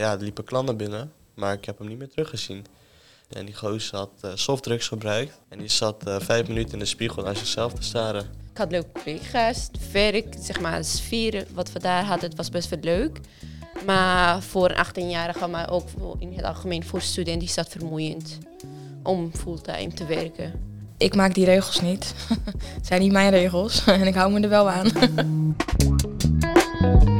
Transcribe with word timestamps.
ja, 0.00 0.12
er 0.12 0.22
liepen 0.22 0.44
klanten 0.44 0.76
binnen, 0.76 1.12
maar 1.34 1.52
ik 1.52 1.64
heb 1.64 1.78
hem 1.78 1.88
niet 1.88 1.98
meer 1.98 2.08
teruggezien. 2.08 2.66
En 3.28 3.44
die 3.44 3.54
gozer 3.54 3.96
had 3.96 4.10
uh, 4.24 4.30
softdrugs 4.34 4.88
gebruikt. 4.88 5.40
En 5.48 5.58
die 5.58 5.68
zat 5.68 6.08
uh, 6.08 6.16
vijf 6.20 6.48
minuten 6.48 6.72
in 6.72 6.78
de 6.78 6.84
spiegel 6.84 7.22
naar 7.22 7.36
zichzelf 7.36 7.72
te 7.72 7.82
staren. 7.82 8.20
Ik 8.50 8.58
had 8.58 8.70
leuke 8.70 9.02
collega's. 9.02 9.68
Het 9.72 9.92
werk, 9.92 10.34
zeg 10.40 10.60
maar, 10.60 10.76
de 10.78 10.82
sfeer 10.82 11.46
wat 11.54 11.72
we 11.72 11.78
daar 11.78 12.04
hadden, 12.04 12.28
het 12.28 12.36
was 12.36 12.48
best 12.48 12.68
wel 12.68 12.78
leuk. 12.82 13.20
Maar 13.86 14.42
voor 14.42 14.70
een 14.70 14.86
18-jarige, 14.86 15.46
maar 15.46 15.70
ook 15.70 15.88
in 16.18 16.32
het 16.32 16.44
algemeen 16.44 16.84
voor 16.84 17.00
studenten 17.00 17.48
is 17.48 17.54
dat 17.54 17.68
vermoeiend 17.68 18.38
om 19.02 19.30
fulltime 19.34 19.92
te 19.92 20.04
werken. 20.04 20.52
Ik 20.96 21.14
maak 21.14 21.34
die 21.34 21.44
regels 21.44 21.80
niet. 21.80 22.14
het 22.76 22.86
zijn 22.86 23.00
niet 23.00 23.12
mijn 23.12 23.30
regels 23.30 23.84
en 23.86 24.06
ik 24.06 24.14
hou 24.14 24.32
me 24.32 24.40
er 24.40 24.48
wel 24.48 24.70
aan. 24.70 24.90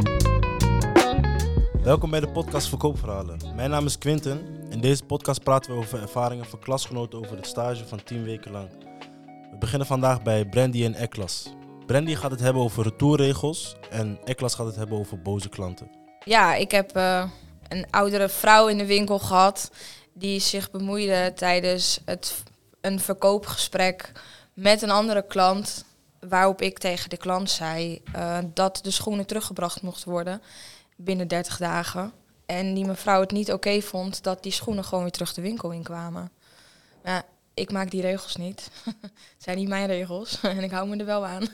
Welkom 1.82 2.10
bij 2.10 2.20
de 2.20 2.30
podcast 2.30 2.68
Verkoopverhalen. 2.68 3.40
Mijn 3.54 3.70
naam 3.70 3.86
is 3.86 3.98
Quinten. 3.98 4.46
In 4.70 4.80
deze 4.80 5.04
podcast 5.04 5.42
praten 5.42 5.72
we 5.72 5.78
over 5.78 6.00
ervaringen 6.00 6.44
van 6.44 6.58
klasgenoten 6.58 7.18
over 7.18 7.36
het 7.36 7.46
stage 7.46 7.86
van 7.86 8.02
10 8.04 8.24
weken 8.24 8.52
lang. 8.52 8.68
We 9.50 9.56
beginnen 9.58 9.86
vandaag 9.86 10.22
bij 10.22 10.44
Brandy 10.44 10.84
en 10.84 10.94
Eklas. 10.94 11.52
Brandy 11.86 12.14
gaat 12.14 12.30
het 12.30 12.40
hebben 12.40 12.62
over 12.62 12.82
retourregels 12.82 13.76
en 13.90 14.18
Eklas 14.24 14.54
gaat 14.54 14.66
het 14.66 14.76
hebben 14.76 14.98
over 14.98 15.22
boze 15.22 15.48
klanten. 15.48 15.90
Ja, 16.24 16.54
ik 16.54 16.70
heb 16.70 16.96
uh, 16.96 17.24
een 17.68 17.86
oudere 17.90 18.28
vrouw 18.28 18.68
in 18.68 18.78
de 18.78 18.86
winkel 18.86 19.18
gehad 19.18 19.70
die 20.12 20.40
zich 20.40 20.70
bemoeide 20.70 21.32
tijdens 21.34 22.00
het, 22.04 22.42
een 22.80 23.00
verkoopgesprek 23.00 24.12
met 24.54 24.82
een 24.82 24.90
andere 24.90 25.26
klant. 25.26 25.84
Waarop 26.28 26.62
ik 26.62 26.78
tegen 26.78 27.10
de 27.10 27.16
klant 27.16 27.50
zei 27.50 28.02
uh, 28.16 28.38
dat 28.54 28.78
de 28.82 28.90
schoenen 28.90 29.26
teruggebracht 29.26 29.82
mochten 29.82 30.10
worden 30.10 30.42
binnen 31.04 31.28
30 31.28 31.56
dagen. 31.56 32.12
En 32.46 32.74
die 32.74 32.86
mevrouw 32.86 33.20
het 33.20 33.30
niet 33.30 33.52
oké 33.52 33.80
vond 33.80 34.22
dat 34.22 34.42
die 34.42 34.52
schoenen 34.52 34.84
gewoon 34.84 35.02
weer 35.02 35.12
terug 35.12 35.34
de 35.34 35.40
winkel 35.40 35.70
inkwamen. 35.70 36.30
Ja, 37.04 37.22
ik 37.54 37.72
maak 37.72 37.90
die 37.90 38.00
regels 38.00 38.36
niet. 38.36 38.70
het 38.84 39.12
zijn 39.38 39.56
niet 39.56 39.68
mijn 39.68 39.86
regels 39.86 40.40
en 40.42 40.62
ik 40.62 40.70
hou 40.70 40.88
me 40.88 40.96
er 40.96 41.04
wel 41.04 41.26
aan. 41.26 41.48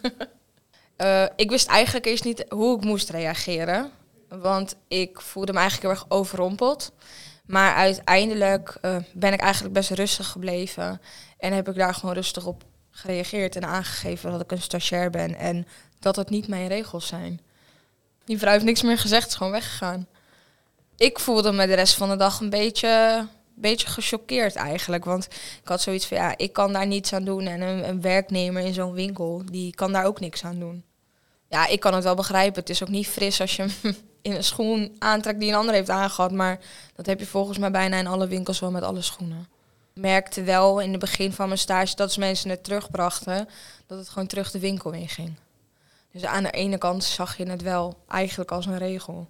uh, 0.96 1.26
ik 1.44 1.50
wist 1.50 1.68
eigenlijk 1.68 2.06
eerst 2.06 2.24
niet 2.24 2.44
hoe 2.48 2.76
ik 2.76 2.84
moest 2.84 3.10
reageren. 3.10 3.90
Want 4.28 4.76
ik 4.88 5.20
voelde 5.20 5.52
me 5.52 5.58
eigenlijk 5.58 5.88
heel 5.92 6.02
erg 6.02 6.18
overrompeld. 6.18 6.92
Maar 7.46 7.74
uiteindelijk 7.74 8.78
uh, 8.82 8.96
ben 9.12 9.32
ik 9.32 9.40
eigenlijk 9.40 9.74
best 9.74 9.90
rustig 9.90 10.26
gebleven. 10.26 11.00
En 11.38 11.52
heb 11.52 11.68
ik 11.68 11.74
daar 11.74 11.94
gewoon 11.94 12.14
rustig 12.14 12.46
op 12.46 12.64
gereageerd 12.90 13.56
en 13.56 13.64
aangegeven 13.64 14.30
dat 14.30 14.40
ik 14.40 14.52
een 14.52 14.62
stagiair 14.62 15.10
ben. 15.10 15.34
En 15.34 15.66
dat 15.98 16.16
het 16.16 16.30
niet 16.30 16.48
mijn 16.48 16.68
regels 16.68 17.06
zijn. 17.06 17.40
Die 18.26 18.38
vrouw 18.38 18.52
heeft 18.52 18.64
niks 18.64 18.82
meer 18.82 18.98
gezegd, 18.98 19.28
is 19.28 19.34
gewoon 19.34 19.52
weggegaan. 19.52 20.06
Ik 20.96 21.18
voelde 21.18 21.52
me 21.52 21.66
de 21.66 21.74
rest 21.74 21.94
van 21.94 22.08
de 22.08 22.16
dag 22.16 22.40
een 22.40 22.50
beetje, 22.50 23.26
beetje 23.54 23.86
gechoqueerd 23.86 24.54
eigenlijk. 24.54 25.04
Want 25.04 25.24
ik 25.62 25.68
had 25.68 25.80
zoiets 25.80 26.06
van, 26.06 26.16
ja, 26.16 26.34
ik 26.36 26.52
kan 26.52 26.72
daar 26.72 26.86
niets 26.86 27.12
aan 27.12 27.24
doen. 27.24 27.46
En 27.46 27.60
een, 27.60 27.88
een 27.88 28.00
werknemer 28.00 28.62
in 28.62 28.74
zo'n 28.74 28.92
winkel, 28.92 29.42
die 29.50 29.74
kan 29.74 29.92
daar 29.92 30.04
ook 30.04 30.20
niks 30.20 30.44
aan 30.44 30.58
doen. 30.58 30.84
Ja, 31.48 31.66
ik 31.66 31.80
kan 31.80 31.94
het 31.94 32.04
wel 32.04 32.14
begrijpen. 32.14 32.60
Het 32.60 32.70
is 32.70 32.82
ook 32.82 32.88
niet 32.88 33.08
fris 33.08 33.40
als 33.40 33.56
je 33.56 33.66
in 34.22 34.32
een 34.32 34.44
schoen 34.44 34.96
aantrekt 34.98 35.40
die 35.40 35.48
een 35.48 35.58
ander 35.58 35.74
heeft 35.74 35.90
aangehad. 35.90 36.32
Maar 36.32 36.58
dat 36.94 37.06
heb 37.06 37.18
je 37.20 37.26
volgens 37.26 37.58
mij 37.58 37.70
bijna 37.70 37.98
in 37.98 38.06
alle 38.06 38.26
winkels 38.26 38.60
wel 38.60 38.70
met 38.70 38.82
alle 38.82 39.02
schoenen. 39.02 39.48
Merkte 39.94 40.42
wel 40.42 40.80
in 40.80 40.90
het 40.90 41.00
begin 41.00 41.32
van 41.32 41.46
mijn 41.46 41.58
stage 41.58 41.96
dat 41.96 42.06
als 42.06 42.16
mensen 42.16 42.50
het 42.50 42.64
terugbrachten, 42.64 43.48
dat 43.86 43.98
het 43.98 44.08
gewoon 44.08 44.28
terug 44.28 44.50
de 44.50 44.58
winkel 44.58 44.92
in 44.92 45.08
ging. 45.08 45.36
Dus 46.16 46.24
aan 46.24 46.42
de 46.42 46.50
ene 46.50 46.78
kant 46.78 47.04
zag 47.04 47.36
je 47.36 47.50
het 47.50 47.62
wel 47.62 47.96
eigenlijk 48.08 48.50
als 48.50 48.66
een 48.66 48.78
regel. 48.78 49.28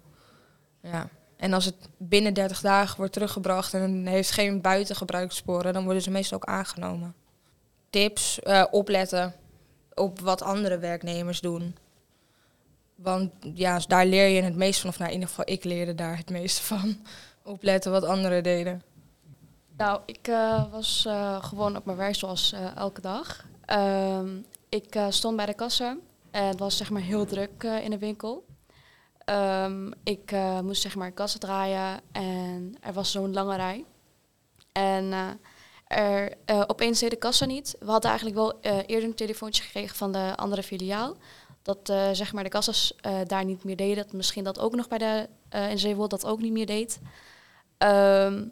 Ja. 0.81 1.09
En 1.37 1.53
als 1.53 1.65
het 1.65 1.75
binnen 1.97 2.33
30 2.33 2.61
dagen 2.61 2.97
wordt 2.97 3.13
teruggebracht 3.13 3.73
en 3.73 4.05
heeft 4.05 4.31
geen 4.31 4.61
buitengebruikssporen, 4.61 5.73
dan 5.73 5.83
worden 5.83 6.01
ze 6.01 6.11
meestal 6.11 6.37
ook 6.37 6.45
aangenomen. 6.45 7.15
Tips, 7.89 8.39
uh, 8.43 8.63
opletten 8.71 9.33
op 9.93 10.19
wat 10.19 10.41
andere 10.41 10.77
werknemers 10.77 11.41
doen. 11.41 11.75
Want 12.95 13.31
ja, 13.53 13.79
daar 13.87 14.05
leer 14.05 14.27
je 14.27 14.41
het 14.41 14.55
meest 14.55 14.79
van, 14.79 14.89
of 14.89 14.97
nou, 14.97 15.09
in 15.09 15.15
ieder 15.15 15.29
geval 15.29 15.53
ik 15.53 15.63
leerde 15.63 15.95
daar 15.95 16.17
het 16.17 16.29
meeste 16.29 16.63
van. 16.63 16.97
Opletten 17.43 17.91
wat 17.91 18.03
anderen 18.03 18.43
deden. 18.43 18.83
Nou, 19.77 20.01
ik 20.05 20.27
uh, 20.27 20.71
was 20.71 21.03
uh, 21.07 21.43
gewoon 21.43 21.75
op 21.75 21.85
mijn 21.85 21.97
werk 21.97 22.15
zoals 22.15 22.55
elke 22.75 23.01
dag. 23.01 23.45
Ehm, 23.65 24.27
ik 24.69 24.99
stond 25.09 25.35
bij 25.35 25.45
de 25.45 25.53
kassa 25.53 25.97
en 26.31 26.43
het 26.43 26.59
was 26.59 26.77
zeg 26.77 26.89
maar 26.89 27.01
heel 27.01 27.25
druk 27.25 27.63
in 27.63 27.89
de 27.89 27.97
winkel. 27.97 28.45
Um, 29.29 29.93
ik 30.03 30.31
uh, 30.31 30.59
moest 30.59 30.81
zeg 30.81 30.95
maar 30.95 31.11
kassen 31.11 31.39
draaien 31.39 32.01
en 32.11 32.75
er 32.79 32.93
was 32.93 33.11
zo'n 33.11 33.33
lange 33.33 33.55
rij. 33.55 33.85
En 34.71 35.05
uh, 35.05 35.29
er, 35.87 36.37
opeens 36.67 36.99
deed 36.99 37.09
de 37.09 37.15
kassa 37.15 37.45
niet. 37.45 37.75
We 37.79 37.91
hadden 37.91 38.09
eigenlijk 38.09 38.39
wel 38.39 38.59
eerder 38.61 39.03
een 39.03 39.15
telefoontje 39.15 39.63
gekregen 39.63 39.95
van 39.95 40.11
de 40.11 40.33
andere 40.35 40.63
filiaal. 40.63 41.15
Dat 41.61 41.79
zeg 42.11 42.33
maar 42.33 42.43
de 42.43 42.49
kassas 42.49 42.95
daar 43.25 43.45
niet 43.45 43.63
meer 43.63 43.75
deden. 43.75 44.03
Dat 44.03 44.13
misschien 44.13 44.43
dat 44.43 44.59
ook 44.59 44.75
nog 44.75 44.87
bij 44.87 44.97
de 44.97 45.29
in 45.69 45.79
Zeewold 45.79 46.09
dat 46.09 46.25
ook 46.25 46.41
niet 46.41 46.51
meer 46.51 46.65
deed. 46.65 46.99
Um, 47.77 48.51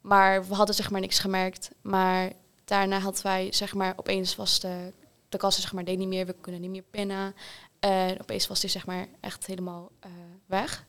maar 0.00 0.46
we 0.46 0.54
hadden 0.54 0.74
zeg 0.74 0.90
maar 0.90 1.00
niks 1.00 1.18
gemerkt. 1.18 1.70
Maar 1.82 2.32
daarna 2.64 2.98
hadden 2.98 3.22
wij 3.22 3.52
zeg 3.52 3.74
maar 3.74 3.92
opeens 3.96 4.36
was 4.36 4.60
de, 4.60 4.92
de 5.34 5.40
kassa 5.40 5.60
zeg 5.60 5.72
maar 5.72 5.84
deed 5.84 5.98
niet 5.98 6.08
meer. 6.08 6.26
We 6.26 6.34
kunnen 6.40 6.60
niet 6.60 6.70
meer 6.70 6.84
pinnen. 6.90 7.34
En 7.80 8.20
opeens 8.20 8.46
was 8.46 8.60
hij 8.60 8.70
zeg 8.70 8.86
maar 8.86 9.06
echt 9.20 9.46
helemaal 9.46 9.90
uh, 10.06 10.10
weg. 10.46 10.86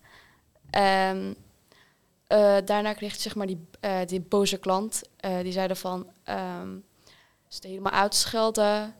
En 0.70 1.36
uh, 2.28 2.58
daarna 2.66 2.94
kreeg 2.94 3.14
ik 3.14 3.20
zeg 3.20 3.36
maar 3.36 3.48
die, 3.48 3.68
uh, 3.82 4.00
die 4.06 4.22
boze 4.22 4.58
klant. 4.58 5.02
die 5.42 5.52
zeiden 5.52 5.78
van, 5.78 6.12
um, 6.30 6.84
ze 7.48 7.68
helemaal 7.68 7.92
uitschelden. 7.92 8.96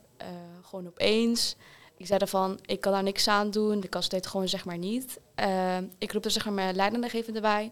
gewoon 0.62 0.88
opeens. 0.88 1.56
Ik 1.98 2.06
zei 2.06 2.28
van, 2.28 2.60
ik 2.66 2.82
kan 2.82 2.92
daar 2.92 3.04
niks 3.04 3.28
aan 3.28 3.52
doen. 3.52 3.80
De 3.80 3.88
kast 3.88 4.12
deed 4.12 4.28
gewoon 4.28 4.48
zeg 4.48 4.66
maar 4.66 4.78
niet. 4.78 5.20
ik 5.98 6.12
roepte 6.12 6.30
zeg 6.30 6.46
maar 6.46 6.54
mijn 6.54 6.76
leidinggevende 6.76 7.40
erbij. 7.40 7.72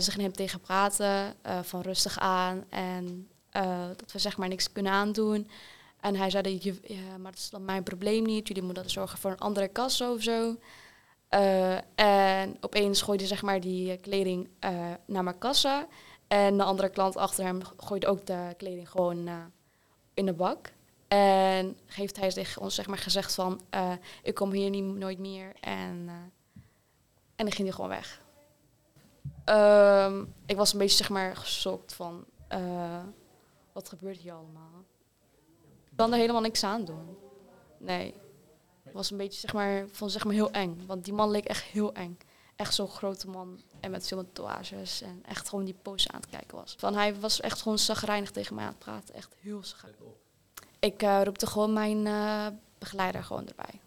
ze 0.00 0.10
gingen 0.10 0.24
hem 0.24 0.32
tegen 0.32 0.60
praten. 0.60 1.34
van 1.62 1.80
rustig 1.80 2.18
aan. 2.18 2.64
En 2.68 3.28
dat 3.96 4.12
we 4.12 4.18
zeg 4.18 4.36
maar 4.36 4.48
niks 4.48 4.72
kunnen 4.72 4.92
aandoen. 4.92 5.48
En 6.00 6.16
hij 6.16 6.30
zei, 6.30 6.42
dat 6.42 6.64
ja, 6.82 7.16
maar 7.18 7.30
dat 7.30 7.40
is 7.40 7.50
dan 7.50 7.64
mijn 7.64 7.82
probleem 7.82 8.24
niet. 8.24 8.48
Jullie 8.48 8.62
moeten 8.62 8.90
zorgen 8.90 9.18
voor 9.18 9.30
een 9.30 9.38
andere 9.38 9.68
kassa 9.68 10.12
of 10.12 10.22
zo. 10.22 10.56
Uh, 11.34 11.78
en 11.94 12.56
opeens 12.60 13.02
gooide 13.02 13.26
zeg 13.26 13.42
maar 13.42 13.60
die 13.60 13.96
kleding 13.96 14.48
uh, 14.64 14.92
naar 15.06 15.24
mijn 15.24 15.38
kassa. 15.38 15.86
En 16.28 16.56
de 16.56 16.62
andere 16.62 16.88
klant 16.88 17.16
achter 17.16 17.44
hem 17.44 17.60
gooide 17.76 18.06
ook 18.06 18.26
de 18.26 18.54
kleding 18.56 18.90
gewoon 18.90 19.28
uh, 19.28 19.34
in 20.14 20.26
de 20.26 20.32
bak. 20.32 20.72
En 21.08 21.76
heeft 21.86 22.16
hij 22.16 22.30
zich 22.30 22.58
ons 22.58 22.74
zeg 22.74 22.86
maar 22.86 22.98
gezegd 22.98 23.34
van, 23.34 23.60
ik 24.22 24.34
kom 24.34 24.52
hier 24.52 24.70
niet, 24.70 24.84
nooit 24.84 25.18
meer. 25.18 25.52
En, 25.60 26.08
en 27.36 27.44
dan 27.44 27.52
ging 27.52 27.68
hij 27.68 27.72
gewoon 27.72 27.90
weg. 27.90 28.22
Um, 29.44 30.34
ik 30.46 30.56
was 30.56 30.72
een 30.72 30.78
beetje 30.78 30.96
zeg 30.96 31.10
maar 31.10 31.36
geschokt 31.36 31.92
van, 31.92 32.24
wat 33.72 33.88
gebeurt 33.88 34.18
hier 34.18 34.32
allemaal? 34.32 34.84
Kan 36.00 36.12
er 36.12 36.18
helemaal 36.18 36.40
niks 36.40 36.64
aan 36.64 36.84
doen. 36.84 37.16
Nee. 37.78 38.14
Het 38.82 38.92
was 38.92 39.10
een 39.10 39.16
beetje, 39.16 39.40
zeg 39.40 39.52
maar, 39.52 39.88
vond 39.88 40.12
zeg 40.12 40.24
maar 40.24 40.34
heel 40.34 40.50
eng. 40.50 40.86
Want 40.86 41.04
die 41.04 41.12
man 41.12 41.30
leek 41.30 41.44
echt 41.44 41.62
heel 41.62 41.94
eng. 41.94 42.18
Echt 42.56 42.74
zo'n 42.74 42.88
grote 42.88 43.28
man 43.28 43.60
en 43.80 43.90
met 43.90 44.06
veel 44.06 44.24
tatoeages. 44.32 45.02
En 45.02 45.22
echt 45.26 45.48
gewoon 45.48 45.64
die 45.64 45.76
pose 45.82 46.10
aan 46.10 46.20
het 46.20 46.30
kijken 46.30 46.56
was. 46.56 46.74
Van 46.78 46.94
hij 46.94 47.14
was 47.14 47.40
echt 47.40 47.62
gewoon 47.62 47.78
zagrijnig 47.78 48.30
tegen 48.30 48.54
mij 48.54 48.64
aan 48.64 48.70
het 48.70 48.78
praten. 48.78 49.14
Echt 49.14 49.34
heel 49.40 49.64
zagrijnig. 49.64 50.00
Ik 50.78 51.02
uh, 51.02 51.20
roepte 51.24 51.46
gewoon 51.46 51.72
mijn 51.72 52.06
uh, 52.06 52.46
begeleider 52.78 53.24
gewoon 53.24 53.48
erbij. 53.48 53.80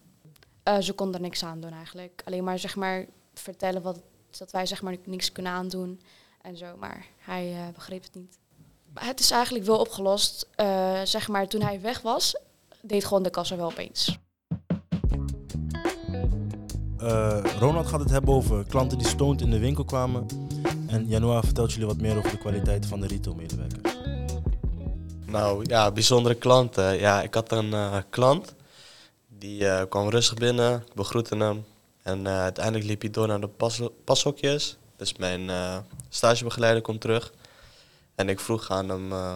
Uh, 0.64 0.80
ze 0.80 0.94
kon 0.94 1.14
er 1.14 1.22
niks 1.22 1.44
aan 1.44 1.60
doen 1.60 1.72
eigenlijk. 1.72 2.22
Alleen 2.26 2.44
maar 2.44 2.60
zeg 2.60 2.76
maar 2.76 3.06
vertellen 3.34 3.82
wat, 3.82 4.02
dat 4.38 4.52
wij 4.52 4.66
zeg 4.66 4.82
maar 4.82 4.98
niks 5.06 5.32
kunnen 5.32 5.52
aandoen. 5.52 6.02
En 6.42 6.58
zo, 6.58 6.78
maar 6.78 7.06
hij 7.18 7.72
begreep 7.74 8.04
het 8.04 8.16
niet. 8.16 8.40
Het 8.94 9.20
is 9.20 9.32
eigenlijk 9.32 9.66
wel 9.66 9.78
opgelost. 9.78 10.48
Uh, 10.62 11.02
zeg 11.04 11.28
maar, 11.28 11.48
toen 11.48 11.62
hij 11.62 11.82
weg 11.82 12.02
was, 12.02 12.38
deed 12.82 13.06
gewoon 13.06 13.24
de 13.24 13.30
kassa 13.30 13.56
wel 13.56 13.66
opeens. 13.66 14.18
Uh, 17.02 17.40
Ronald 17.60 17.88
gaat 17.88 18.00
het 18.00 18.10
hebben 18.10 18.34
over 18.34 18.66
klanten 18.66 18.98
die 18.98 19.08
stoned 19.08 19.42
in 19.42 19.50
de 19.50 19.60
winkel 19.60 19.84
kwamen. 19.86 20.26
En 20.88 21.08
Januar 21.08 21.44
vertelt 21.44 21.72
jullie 21.72 21.88
wat 21.88 21.98
meer 21.98 22.18
over 22.18 22.32
de 22.32 22.38
kwaliteit 22.38 22.86
van 22.86 23.00
de 23.00 23.08
retailmedewerkers. 23.08 23.96
Nou 25.26 25.64
ja, 25.68 25.92
bijzondere 25.92 26.36
klanten. 26.36 27.00
Ja, 27.00 27.22
ik 27.22 27.34
had 27.34 27.52
een 27.52 27.72
uh, 27.72 27.98
klant. 28.10 28.56
Die 29.28 29.88
kwam 29.88 30.10
rustig 30.10 30.38
binnen, 30.38 30.84
ik 30.88 30.94
begroette 30.94 31.36
hem. 31.36 31.66
En 32.02 32.28
uiteindelijk 32.28 32.86
liep 32.86 33.02
hij 33.02 33.10
door 33.10 33.28
naar 33.28 33.42
de 33.42 33.48
pas 33.48 33.82
pashokjes. 34.04 34.78
Dus 34.96 35.16
mijn 35.16 35.52
stagebegeleider 36.10 36.82
komt 36.82 37.02
terug. 37.02 37.34
En 38.16 38.30
ik 38.30 38.40
vroeg 38.40 38.72
aan 38.72 38.90
hem 38.90 39.12
uh, 39.12 39.36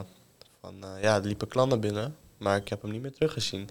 van, 0.62 0.76
uh, 0.84 1.02
ja, 1.02 1.16
er 1.16 1.26
liepen 1.26 1.48
klanten 1.48 1.80
binnen, 1.80 2.16
maar 2.38 2.58
ik 2.58 2.68
heb 2.68 2.82
hem 2.82 2.92
niet 2.92 3.02
meer 3.02 3.14
teruggezien. 3.14 3.70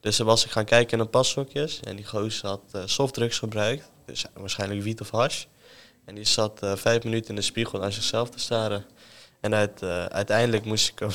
Dus 0.00 0.16
dan 0.16 0.26
was 0.26 0.44
ik 0.44 0.50
gaan 0.50 0.64
kijken 0.64 0.98
in 0.98 1.04
de 1.04 1.10
pashokjes 1.10 1.80
en 1.80 1.96
die 1.96 2.06
gozer 2.06 2.48
had 2.48 2.62
uh, 2.76 2.82
softdrugs 2.84 3.38
gebruikt, 3.38 3.90
dus 4.04 4.24
waarschijnlijk 4.34 4.82
wiet 4.82 5.00
of 5.00 5.10
hash. 5.10 5.44
En 6.04 6.14
die 6.14 6.24
zat 6.24 6.62
eh, 6.62 6.76
vijf 6.76 7.04
minuten 7.04 7.28
in 7.28 7.34
de 7.34 7.42
spiegel 7.42 7.78
naar 7.78 7.92
zichzelf 7.92 8.30
te 8.30 8.38
staren. 8.38 8.84
En 9.40 9.54
uit, 9.54 9.82
eh, 9.82 10.04
uiteindelijk 10.04 10.64
moest 10.64 10.88
ik 10.88 10.98
hem 10.98 11.10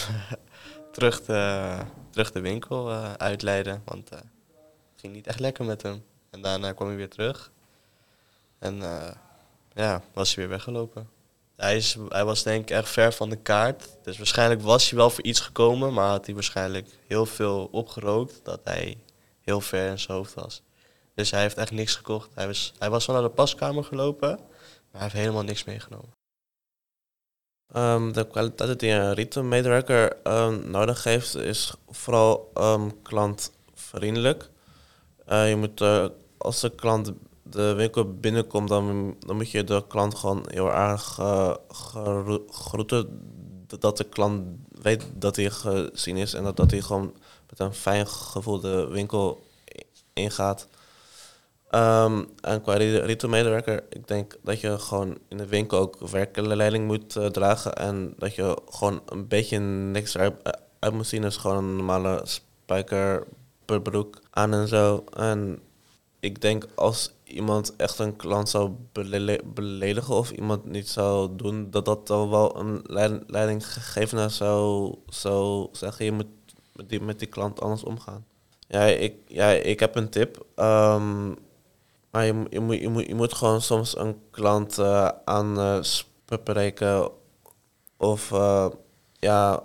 terug, 0.97 1.21
de, 1.25 1.77
terug 2.09 2.31
de 2.31 2.39
winkel 2.39 2.91
eh, 2.91 3.13
uitleiden. 3.13 3.81
Want 3.85 4.09
eh, 4.09 4.17
het 4.17 4.99
ging 4.99 5.13
niet 5.13 5.27
echt 5.27 5.39
lekker 5.39 5.65
met 5.65 5.81
hem. 5.81 6.03
En 6.29 6.41
daarna 6.41 6.73
kwam 6.73 6.87
hij 6.87 6.97
weer 6.97 7.09
terug. 7.09 7.51
En 8.59 8.81
eh, 8.81 9.11
ja, 9.73 10.01
was 10.13 10.35
hij 10.35 10.43
weer 10.43 10.53
weggelopen. 10.53 11.09
Hij, 11.57 11.83
hij 12.09 12.25
was 12.25 12.43
denk 12.43 12.61
ik 12.61 12.69
echt 12.69 12.89
ver 12.89 13.13
van 13.13 13.29
de 13.29 13.35
kaart. 13.35 13.97
Dus 14.03 14.17
waarschijnlijk 14.17 14.61
was 14.61 14.89
hij 14.89 14.99
wel 14.99 15.09
voor 15.09 15.23
iets 15.23 15.39
gekomen. 15.39 15.93
Maar 15.93 16.09
had 16.09 16.25
hij 16.25 16.35
waarschijnlijk 16.35 16.87
heel 17.07 17.25
veel 17.25 17.69
opgerookt. 17.71 18.39
Dat 18.43 18.59
hij 18.63 18.97
heel 19.41 19.61
ver 19.61 19.89
in 19.89 19.99
zijn 19.99 20.17
hoofd 20.17 20.33
was. 20.33 20.61
Dus 21.15 21.31
hij 21.31 21.41
heeft 21.41 21.57
echt 21.57 21.71
niks 21.71 21.95
gekocht. 21.95 22.29
Hij 22.33 22.47
was, 22.47 22.73
hij 22.79 22.89
was 22.89 23.05
wel 23.05 23.15
naar 23.15 23.25
de 23.25 23.31
paskamer 23.31 23.83
gelopen. 23.83 24.29
Maar 24.29 24.39
hij 24.91 25.01
heeft 25.01 25.13
helemaal 25.13 25.43
niks 25.43 25.63
meegenomen. 25.63 26.15
Ehm, 27.73 28.11
de 28.11 28.27
kwaliteit 28.27 28.79
die 28.79 28.91
een 28.91 29.13
retailmedewerker 29.13 30.17
ehm, 30.23 30.69
nodig 30.69 31.03
heeft, 31.03 31.35
is 31.35 31.73
vooral 31.89 32.51
ehm, 32.53 32.89
klantvriendelijk. 33.03 34.49
Eh, 35.25 35.49
je 35.49 35.55
moet, 35.55 35.81
eh, 35.81 36.05
als 36.37 36.59
de 36.59 36.69
klant 36.69 37.11
de 37.49 37.73
winkel 37.73 38.13
binnenkomt, 38.13 38.69
dan, 38.69 39.15
dan 39.19 39.35
moet 39.35 39.51
je 39.51 39.63
de 39.63 39.83
klant 39.87 40.15
gewoon 40.15 40.43
heel 40.47 40.71
erg 40.73 41.17
eh, 41.19 41.55
groeten. 42.49 43.21
Dat- 43.79 43.97
de 43.97 44.03
klant 44.03 44.43
weet 44.81 45.05
dat 45.15 45.35
hij 45.35 45.49
gezien 45.49 46.17
is 46.17 46.33
en 46.33 46.43
dat, 46.43 46.57
dat 46.57 46.71
hij 46.71 46.81
gewoon 46.81 47.13
met 47.49 47.59
een 47.59 47.73
fijn 47.73 48.07
gevoel 48.07 48.59
de 48.59 48.87
winkel 48.87 49.43
ingaat. 50.13 50.67
Ehm, 51.69 52.23
en 52.41 52.61
qua 52.61 52.73
re- 52.73 52.99
retailmedewerker, 52.99 53.83
ik 53.89 54.07
denk 54.07 54.35
dat 54.43 54.59
je 54.61 54.79
gewoon 54.79 55.17
in 55.27 55.37
de 55.37 55.45
winkel 55.47 55.79
ook 55.79 55.97
werkleiding 55.99 56.85
moet 56.85 57.15
eh, 57.15 57.25
dragen. 57.25 57.75
En 57.75 58.13
dat 58.17 58.35
je 58.35 58.57
gewoon 58.69 59.01
een 59.05 59.27
beetje 59.27 59.59
niks 59.59 60.13
eruit 60.15 60.33
uit 60.79 60.93
moet 60.93 61.07
zien. 61.07 61.21
Dus 61.21 61.37
gewoon 61.37 61.57
een 61.57 61.75
normale 61.75 62.21
spijkerbroek 62.23 64.19
aan 64.29 64.53
en 64.53 64.67
zo. 64.67 65.03
En 65.13 65.59
ik 66.19 66.41
denk 66.41 66.65
als 66.75 67.11
iemand 67.27 67.75
echt 67.75 67.99
een 67.99 68.15
klant 68.15 68.49
zou 68.49 68.71
beledigen 69.53 70.15
of 70.15 70.31
iemand 70.31 70.65
niet 70.65 70.89
zou 70.89 71.35
doen, 71.35 71.69
dat 71.69 71.85
dat 71.85 72.07
dan 72.07 72.29
wel 72.29 72.59
een 72.59 72.81
leid- 72.83 73.23
leidinggevende 73.27 74.29
zou, 74.29 74.95
zou 75.07 75.67
zeggen. 75.71 76.05
Je 76.05 76.11
moet 76.11 76.27
met 76.73 76.89
die, 76.89 77.01
met 77.01 77.19
die 77.19 77.27
klant 77.27 77.61
anders 77.61 77.83
omgaan. 77.83 78.25
Ja, 78.67 78.83
ik, 78.83 79.15
ja, 79.27 79.49
ik 79.49 79.79
heb 79.79 79.95
een 79.95 80.09
tip. 80.09 80.45
Ehm, 80.55 81.27
maar 82.11 82.25
je, 82.25 82.45
je, 82.49 82.59
moet, 82.59 82.79
je, 82.79 82.89
moet, 82.89 83.07
je 83.07 83.15
moet 83.15 83.33
gewoon 83.33 83.61
soms 83.61 83.97
een 83.97 84.19
klant 84.31 84.77
eh 84.77 85.09
aan 85.25 85.59
eh, 85.59 85.77
spreken. 85.81 87.09
Of, 87.97 88.31
eh, 88.31 88.67
ja, 89.19 89.63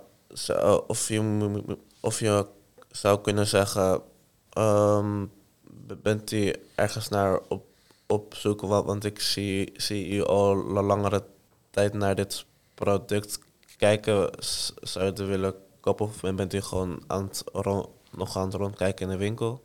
of, 0.87 1.07
je, 1.07 1.77
of 2.01 2.19
je 2.19 2.45
zou 2.91 3.21
kunnen 3.21 3.47
zeggen: 3.47 4.01
ehm, 4.49 5.25
Bent 6.01 6.31
u 6.31 6.53
ergens 6.75 7.09
naar 7.09 7.39
op, 7.47 7.65
op 8.07 8.35
zoek? 8.35 8.61
Wa- 8.61 8.83
Want 8.83 9.03
ik 9.05 9.19
zie, 9.19 9.71
zie 9.75 10.09
u 10.09 10.23
al 10.25 10.55
la- 10.55 10.81
langere 10.81 11.23
tijd 11.69 11.93
naar 11.93 12.15
dit 12.15 12.45
product 12.73 13.39
kijken. 13.77 14.29
Zou 14.81 15.05
je 15.05 15.23
willen 15.23 15.53
kopen? 15.79 16.05
Of 16.05 16.21
bent 16.21 16.53
u 16.53 16.61
gewoon 16.61 17.03
aan 17.07 17.23
het 17.23 17.43
ron- 17.53 17.85
nog 18.11 18.37
aan 18.37 18.45
het 18.45 18.53
rondkijken 18.53 19.05
in 19.05 19.11
de 19.11 19.17
winkel? 19.17 19.63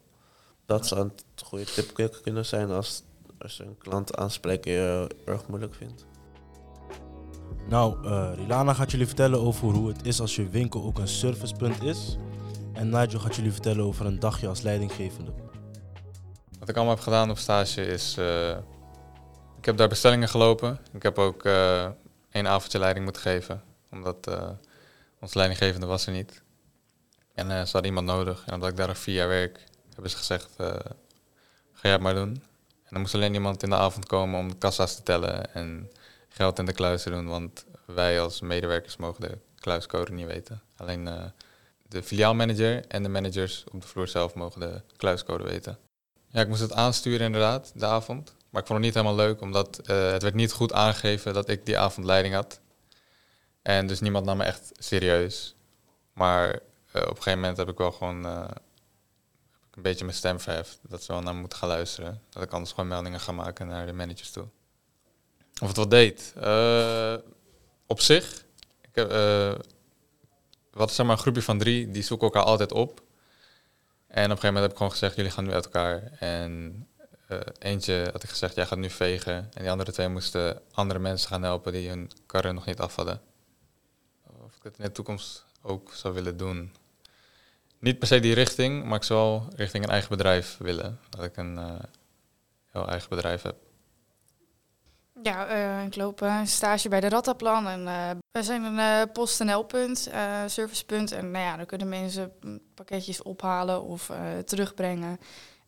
Dat 0.66 0.86
zou 0.86 1.00
een 1.00 1.12
goede 1.44 1.64
tip 1.64 1.94
kun- 1.94 2.20
kunnen 2.22 2.46
zijn 2.46 2.70
als, 2.70 3.02
als 3.38 3.56
je 3.56 3.62
een 3.64 3.78
klant 3.78 4.16
aanspreken 4.16 4.72
je 4.72 5.06
erg 5.24 5.46
moeilijk 5.48 5.74
vindt. 5.74 6.06
Nou, 7.68 8.04
eh, 8.06 8.30
Rilana 8.34 8.74
gaat 8.74 8.90
jullie 8.90 9.06
vertellen 9.06 9.40
over 9.40 9.68
hoe 9.68 9.88
het 9.88 10.06
is 10.06 10.20
als 10.20 10.36
je 10.36 10.48
winkel 10.48 10.82
ook 10.84 10.98
een 10.98 11.08
servicepunt 11.08 11.82
is. 11.82 12.16
En 12.72 12.88
Nigel 12.88 13.18
gaat 13.20 13.34
jullie 13.36 13.52
vertellen 13.52 13.84
over 13.84 14.06
een 14.06 14.18
dagje 14.18 14.48
als 14.48 14.60
leidinggevende. 14.62 15.32
Wat 16.68 16.76
ik 16.76 16.82
allemaal 16.82 17.02
heb 17.02 17.12
gedaan 17.12 17.30
op 17.30 17.38
stage 17.38 17.86
is... 17.86 18.16
eh, 18.16 18.50
ik 19.58 19.64
heb 19.64 19.76
daar 19.76 19.88
bestellingen 19.88 20.28
gelopen. 20.28 20.78
Ik 20.92 21.02
heb 21.02 21.18
ook 21.18 21.44
eh 21.44 21.88
één 22.30 22.46
avondje 22.46 22.78
leiding 22.78 23.04
moeten 23.04 23.22
geven. 23.22 23.62
Omdat 23.90 24.26
eh, 24.26 24.50
onze 25.20 25.36
leidinggevende 25.36 25.86
was 25.86 26.06
er 26.06 26.12
niet. 26.12 26.42
En 27.34 27.46
ze 27.46 27.72
hadden 27.72 27.84
iemand 27.84 28.06
nodig. 28.06 28.44
En 28.46 28.54
omdat 28.54 28.68
ik 28.68 28.76
daar 28.76 28.88
al 28.88 28.94
vier 28.94 29.14
jaar 29.14 29.28
werk, 29.28 29.64
hebben 29.92 30.10
ze 30.10 30.16
gezegd... 30.16 30.48
ga 30.56 31.82
jij 31.82 31.92
het 31.92 32.00
maar 32.00 32.14
doen. 32.14 32.28
En 32.82 32.90
dan 32.90 33.00
moest 33.00 33.14
alleen 33.14 33.34
iemand 33.34 33.62
in 33.62 33.70
de 33.70 33.76
avond 33.76 34.06
komen 34.06 34.40
om 34.40 34.48
de 34.48 34.58
kassa's 34.58 34.96
te 34.96 35.02
tellen... 35.02 35.54
en 35.54 35.90
geld 36.28 36.58
in 36.58 36.64
de 36.64 36.72
kluis 36.72 37.02
te 37.02 37.10
doen. 37.10 37.26
Want 37.26 37.64
wij 37.84 38.20
als 38.20 38.40
medewerkers 38.40 38.96
mogen 38.96 39.20
de 39.20 39.38
kluiscode 39.60 40.12
niet 40.12 40.26
weten. 40.26 40.62
Alleen 40.76 41.32
de 41.88 42.02
filiaalmanager 42.02 42.86
en 42.86 43.02
de 43.02 43.08
managers 43.08 43.64
op 43.72 43.80
de 43.80 43.86
vloer 43.86 44.08
zelf 44.08 44.34
mogen 44.34 44.60
de 44.60 44.80
kluiscode 44.96 45.44
weten. 45.44 45.78
Ja, 46.30 46.40
ik 46.40 46.48
moest 46.48 46.60
het 46.60 46.72
aansturen 46.72 47.26
inderdaad, 47.26 47.72
de 47.74 47.86
avond. 47.86 48.34
Maar 48.50 48.60
ik 48.60 48.66
vond 48.66 48.78
het 48.78 48.94
niet 48.94 48.94
helemaal 48.94 49.26
leuk, 49.26 49.40
omdat 49.40 49.78
eh, 49.78 50.10
het 50.10 50.22
werd 50.22 50.34
niet 50.34 50.52
goed 50.52 50.72
aangegeven 50.72 51.34
dat 51.34 51.48
ik 51.48 51.66
die 51.66 51.78
avond 51.78 52.06
leiding 52.06 52.34
had. 52.34 52.60
En 53.62 53.86
dus 53.86 54.00
niemand 54.00 54.24
nam 54.24 54.36
me 54.36 54.44
echt 54.44 54.72
serieus. 54.78 55.54
Maar 56.12 56.48
eh, 56.50 57.02
op 57.02 57.08
een 57.08 57.16
gegeven 57.16 57.38
moment 57.38 57.56
heb 57.56 57.68
ik 57.68 57.78
wel 57.78 57.92
gewoon 57.92 58.26
eh, 58.26 58.44
een 59.74 59.82
beetje 59.82 60.04
mijn 60.04 60.16
stem 60.16 60.40
verheft. 60.40 60.78
Dat 60.82 61.02
ze 61.02 61.12
wel 61.12 61.22
naar 61.22 61.34
me 61.34 61.40
moeten 61.40 61.58
gaan 61.58 61.68
luisteren. 61.68 62.22
Dat 62.30 62.42
ik 62.42 62.52
anders 62.52 62.72
gewoon 62.72 62.88
meldingen 62.88 63.20
ga 63.20 63.32
maken 63.32 63.66
naar 63.66 63.86
de 63.86 63.92
managers 63.92 64.30
toe. 64.30 64.46
Of 65.60 65.68
het 65.68 65.76
wat 65.76 65.90
deed? 65.90 66.32
Op 67.86 68.00
zich, 68.00 68.44
ik 68.80 68.94
heb, 68.94 69.10
wat 70.70 70.92
zeg 70.92 71.06
maar 71.06 71.16
een 71.16 71.22
groepje 71.22 71.42
van 71.42 71.58
drie, 71.58 71.90
die 71.90 72.02
zoeken 72.02 72.26
elkaar 72.26 72.42
altijd 72.42 72.72
op. 72.72 73.02
En 74.08 74.24
op 74.24 74.30
een 74.30 74.38
gegeven 74.38 74.46
moment 74.46 74.62
heb 74.62 74.70
ik 74.70 74.76
gewoon 74.76 74.92
gezegd, 74.92 75.16
jullie 75.16 75.30
gaan 75.30 75.44
nu 75.44 75.52
uit 75.52 75.64
elkaar. 75.64 76.12
En 76.18 76.86
eh, 77.28 77.38
eentje 77.58 78.08
had 78.12 78.22
ik 78.22 78.28
gezegd, 78.28 78.54
jij 78.54 78.66
gaat 78.66 78.78
nu 78.78 78.90
vegen. 78.90 79.34
En 79.34 79.62
die 79.62 79.70
andere 79.70 79.92
twee 79.92 80.08
moesten 80.08 80.60
andere 80.72 80.98
mensen 80.98 81.28
gaan 81.28 81.42
helpen 81.42 81.72
die 81.72 81.88
hun 81.88 82.10
karren 82.26 82.54
nog 82.54 82.66
niet 82.66 82.80
af 82.80 82.96
hadden. 82.96 83.20
Of 84.44 84.56
ik 84.56 84.62
het 84.62 84.78
in 84.78 84.84
de 84.84 84.92
toekomst 84.92 85.44
ook 85.62 85.94
zou 85.94 86.14
willen 86.14 86.36
doen. 86.36 86.74
Niet 87.78 87.98
per 87.98 88.08
se 88.08 88.20
die 88.20 88.34
richting, 88.34 88.84
maar 88.84 88.96
ik 88.96 89.02
zou 89.02 89.20
wel 89.20 89.48
richting 89.56 89.84
een 89.84 89.90
eigen 89.90 90.10
bedrijf 90.10 90.56
willen. 90.58 91.00
Dat 91.08 91.24
ik 91.24 91.36
een 91.36 91.58
eh, 91.58 91.74
heel 92.70 92.88
eigen 92.88 93.08
bedrijf 93.08 93.42
heb. 93.42 93.56
Ja, 95.22 95.46
eh, 95.46 95.84
ik 95.84 95.96
loop 95.96 96.22
eh, 96.22 96.40
stage 96.44 96.88
bij 96.88 97.00
de 97.00 97.08
Rattaplan 97.08 97.68
en 97.68 97.88
eh, 97.88 98.10
we 98.30 98.42
zijn 98.42 98.64
een 98.64 99.12
PostNL-punt, 99.12 100.10
servicepunt. 100.46 101.12
En 101.12 101.30
nou 101.30 101.44
ja, 101.44 101.56
dan 101.56 101.66
kunnen 101.66 101.88
mensen 101.88 102.32
mm, 102.40 102.60
pakketjes 102.74 103.22
ophalen 103.22 103.82
of 103.82 104.10
terugbrengen. 104.44 105.20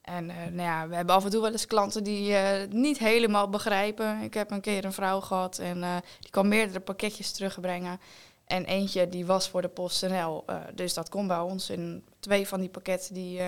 En 0.02 0.26
nou 0.26 0.62
ja, 0.62 0.88
we 0.88 0.94
hebben 0.94 1.14
af 1.14 1.24
en 1.24 1.30
toe 1.30 1.40
wel 1.40 1.52
eens 1.52 1.66
klanten 1.66 2.04
die 2.04 2.32
het 2.32 2.72
niet 2.72 2.98
helemaal 2.98 3.48
begrijpen. 3.48 4.20
Ik 4.20 4.34
heb 4.34 4.50
een 4.50 4.60
keer 4.60 4.84
een 4.84 4.92
vrouw 4.92 5.20
gehad 5.20 5.58
en 5.58 6.02
die 6.20 6.30
kan 6.30 6.48
meerdere 6.48 6.80
pakketjes 6.80 7.32
terugbrengen. 7.32 8.00
En 8.44 8.64
eentje 8.64 9.08
die 9.08 9.26
was 9.26 9.48
voor 9.48 9.62
de 9.62 9.68
PostNL, 9.68 10.44
dus 10.74 10.94
dat 10.94 11.08
kon 11.08 11.26
bij 11.26 11.38
ons. 11.38 11.68
En 11.68 12.04
twee 12.20 12.48
van 12.48 12.60
die 12.60 12.68
pakketten 12.68 13.14
die 13.14 13.40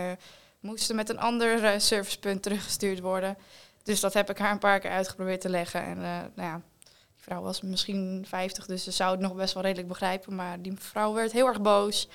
moesten 0.61 0.97
met 0.97 1.09
een 1.09 1.21
ander 1.21 1.81
servicepunt 1.81 2.43
teruggestuurd 2.43 3.01
worden. 3.01 3.37
Dus 3.83 4.01
dat 4.01 4.13
heb 4.13 4.31
ik 4.31 4.39
haar 4.39 4.53
een 4.53 4.59
paar 4.59 4.81
keer 4.81 4.91
uitgeprobeerd 4.91 5.41
te 5.41 5.49
leggen. 5.49 5.83
En 5.83 5.97
eh, 5.97 6.19
nou 6.35 6.49
ja, 6.49 6.63
die 6.81 7.23
vrouw 7.25 7.43
was 7.43 7.61
misschien 7.61 8.25
50, 8.29 8.67
dus 8.67 8.85
ze 8.85 8.91
zou 8.91 9.11
het 9.11 9.21
nog 9.21 9.35
best 9.35 9.55
wel 9.55 9.63
redelijk 9.63 9.89
begrijpen. 9.89 10.35
Maar 10.35 10.63
die 10.63 10.73
vrouw 10.79 11.13
werd 11.13 11.33
heel 11.33 11.47
erg 11.47 11.61
boos. 11.61 12.09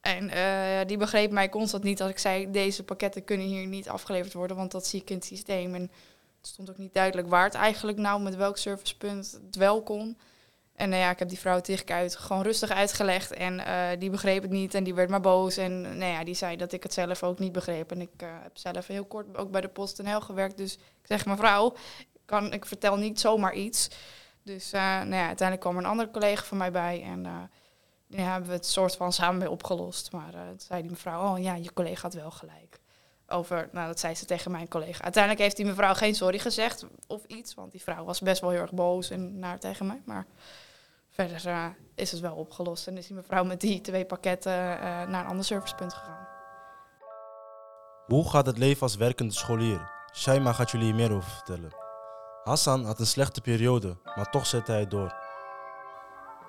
En 0.00 0.30
eh, 0.30 0.86
die 0.86 0.96
begreep 0.96 1.30
mij 1.30 1.48
constant 1.48 1.82
niet 1.82 2.02
als 2.02 2.10
ik 2.10 2.18
zei: 2.18 2.50
deze 2.50 2.84
pakketten 2.84 3.24
kunnen 3.24 3.46
hier 3.46 3.66
niet 3.66 3.88
afgeleverd 3.88 4.32
worden, 4.32 4.56
want 4.56 4.70
dat 4.70 4.86
zie 4.86 5.00
ik 5.00 5.10
in 5.10 5.16
het 5.16 5.24
systeem. 5.24 5.74
En 5.74 5.82
het 5.82 6.46
stond 6.46 6.70
ook 6.70 6.78
niet 6.78 6.94
duidelijk 6.94 7.28
waar 7.28 7.44
het 7.44 7.54
eigenlijk 7.54 7.98
nou 7.98 8.22
met 8.22 8.36
welk 8.36 8.56
servicepunt 8.56 9.38
het 9.46 9.56
wel 9.56 9.82
kon. 9.82 10.18
En 10.80 10.88
nou 10.88 11.02
ja, 11.02 11.10
ik 11.10 11.18
heb 11.18 11.28
die 11.28 11.38
vrouw 11.38 11.60
tegen 11.60 11.94
uit 11.94 12.16
gewoon 12.16 12.42
rustig 12.42 12.70
uitgelegd. 12.70 13.32
En 13.32 13.66
eh, 13.66 13.98
die 13.98 14.10
begreep 14.10 14.42
het 14.42 14.50
niet 14.50 14.74
en 14.74 14.84
die 14.84 14.94
werd 14.94 15.10
maar 15.10 15.20
boos. 15.20 15.56
En 15.56 15.80
nou 15.80 16.12
ja, 16.12 16.24
die 16.24 16.34
zei 16.34 16.56
dat 16.56 16.72
ik 16.72 16.82
het 16.82 16.92
zelf 16.92 17.22
ook 17.22 17.38
niet 17.38 17.52
begreep. 17.52 17.90
En 17.90 18.00
ik 18.00 18.10
eh, 18.16 18.28
heb 18.42 18.58
zelf 18.58 18.86
heel 18.86 19.04
kort 19.04 19.36
ook 19.36 19.50
bij 19.50 19.60
de 19.60 19.68
PostNL 19.68 20.20
gewerkt. 20.20 20.56
Dus 20.56 20.74
ik 20.74 21.06
zeg, 21.06 21.26
mevrouw, 21.26 21.74
kan, 22.24 22.52
ik 22.52 22.66
vertel 22.66 22.96
niet 22.96 23.20
zomaar 23.20 23.54
iets. 23.54 23.88
Dus 24.42 24.72
eh, 24.72 24.80
nou 24.80 25.14
ja, 25.14 25.26
uiteindelijk 25.26 25.60
kwam 25.60 25.76
er 25.76 25.82
een 25.82 25.90
andere 25.90 26.10
collega 26.10 26.44
van 26.44 26.56
mij 26.56 26.70
bij. 26.70 27.02
En 27.02 27.50
ja, 28.06 28.30
hebben 28.30 28.48
we 28.48 28.54
het 28.54 28.66
soort 28.66 28.96
van 28.96 29.12
samen 29.12 29.38
mee 29.38 29.50
opgelost. 29.50 30.12
Maar 30.12 30.30
toen 30.30 30.60
zei 30.60 30.82
die 30.82 30.90
mevrouw, 30.90 31.32
oh 31.32 31.42
ja, 31.42 31.54
je 31.54 31.72
collega 31.72 32.02
had 32.02 32.14
wel 32.14 32.30
gelijk. 32.30 32.80
Over, 33.26 33.68
nou 33.72 33.86
dat 33.86 34.00
zei 34.00 34.14
ze 34.14 34.24
tegen 34.24 34.50
mijn 34.50 34.68
collega. 34.68 35.02
Uiteindelijk 35.02 35.42
heeft 35.42 35.56
die 35.56 35.66
mevrouw 35.66 35.94
geen 35.94 36.14
sorry 36.14 36.38
gezegd 36.38 36.86
of 37.06 37.24
iets. 37.24 37.54
Want 37.54 37.72
die 37.72 37.82
vrouw 37.82 38.04
was 38.04 38.20
best 38.20 38.40
wel 38.40 38.50
heel 38.50 38.60
erg 38.60 38.72
boos 38.72 39.10
en 39.10 39.38
naar 39.38 39.58
tegen 39.58 39.86
mij. 39.86 40.02
Maar 40.04 40.26
verder 41.28 41.52
eh, 41.52 41.66
is 41.94 42.10
het 42.10 42.20
wel 42.20 42.34
opgelost. 42.34 42.86
En 42.86 42.96
is 42.96 43.06
die 43.06 43.16
mevrouw 43.16 43.44
met 43.44 43.60
die 43.60 43.80
twee 43.80 44.04
pakketten 44.04 44.52
eh, 44.52 44.80
naar 44.80 45.24
een 45.24 45.30
ander 45.30 45.44
servicepunt 45.44 45.94
gegaan. 45.94 46.28
Hoe 48.06 48.30
gaat 48.30 48.46
het 48.46 48.58
leven 48.58 48.82
als 48.82 48.96
werkende 48.96 49.34
scholier? 49.34 49.90
Shaima 50.14 50.52
gaat 50.52 50.70
jullie 50.70 50.86
hier 50.86 50.94
meer 50.94 51.12
over 51.12 51.30
vertellen. 51.30 51.70
Hassan 52.44 52.84
had 52.84 52.98
een 52.98 53.06
slechte 53.06 53.40
periode, 53.40 53.96
maar 54.16 54.30
toch 54.30 54.46
zette 54.46 54.72
hij 54.72 54.88
door. 54.88 55.14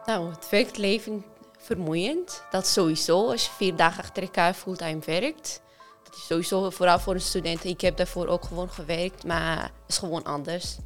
Nou, 0.06 0.30
het 0.32 0.50
werkleven 0.50 1.26
vermoeiend. 1.58 2.44
Dat 2.52 2.68
sowieso, 2.68 3.30
als 3.30 3.46
je 3.46 3.52
vier 3.52 3.76
dagen 3.76 4.04
achter 4.04 4.24
elkaar 4.24 4.54
fulltime 4.54 5.02
werkt. 5.06 5.62
Dat 6.04 6.16
is 6.16 6.26
sowieso, 6.26 6.70
vooral 6.70 7.00
voor 7.00 7.14
een 7.14 7.22
student. 7.22 7.64
Ik 7.64 7.82
heb 7.82 7.98
daarvoor 7.98 8.28
ook 8.28 8.44
gewoon 8.44 8.70
gewerkt, 8.70 9.26
maar 9.26 9.62
het 9.62 9.72
is 9.88 9.98
gewoon 9.98 10.24
anders. 10.24 10.78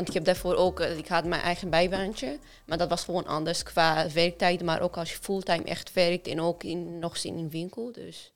Want 0.00 0.12
ik 0.12 0.18
heb 0.18 0.34
daarvoor 0.34 0.54
ook, 0.54 0.80
eh, 0.80 0.96
ik 0.96 1.08
had 1.08 1.24
mijn 1.24 1.42
eigen 1.42 1.70
bijbaantje, 1.70 2.38
maar 2.66 2.78
dat 2.78 2.88
was 2.88 3.04
gewoon 3.04 3.26
anders 3.26 3.62
qua 3.62 4.10
werktijd. 4.10 4.62
Maar 4.62 4.80
ook 4.80 4.96
als 4.96 5.10
je 5.10 5.18
fulltime 5.20 5.64
echt 5.64 5.92
werkt 5.92 6.26
en 6.26 6.40
ook 6.40 6.64
in, 6.64 6.98
nog 6.98 7.12
eens 7.12 7.24
in 7.24 7.38
een 7.38 7.50
winkel. 7.50 7.92
Dus 7.92 8.32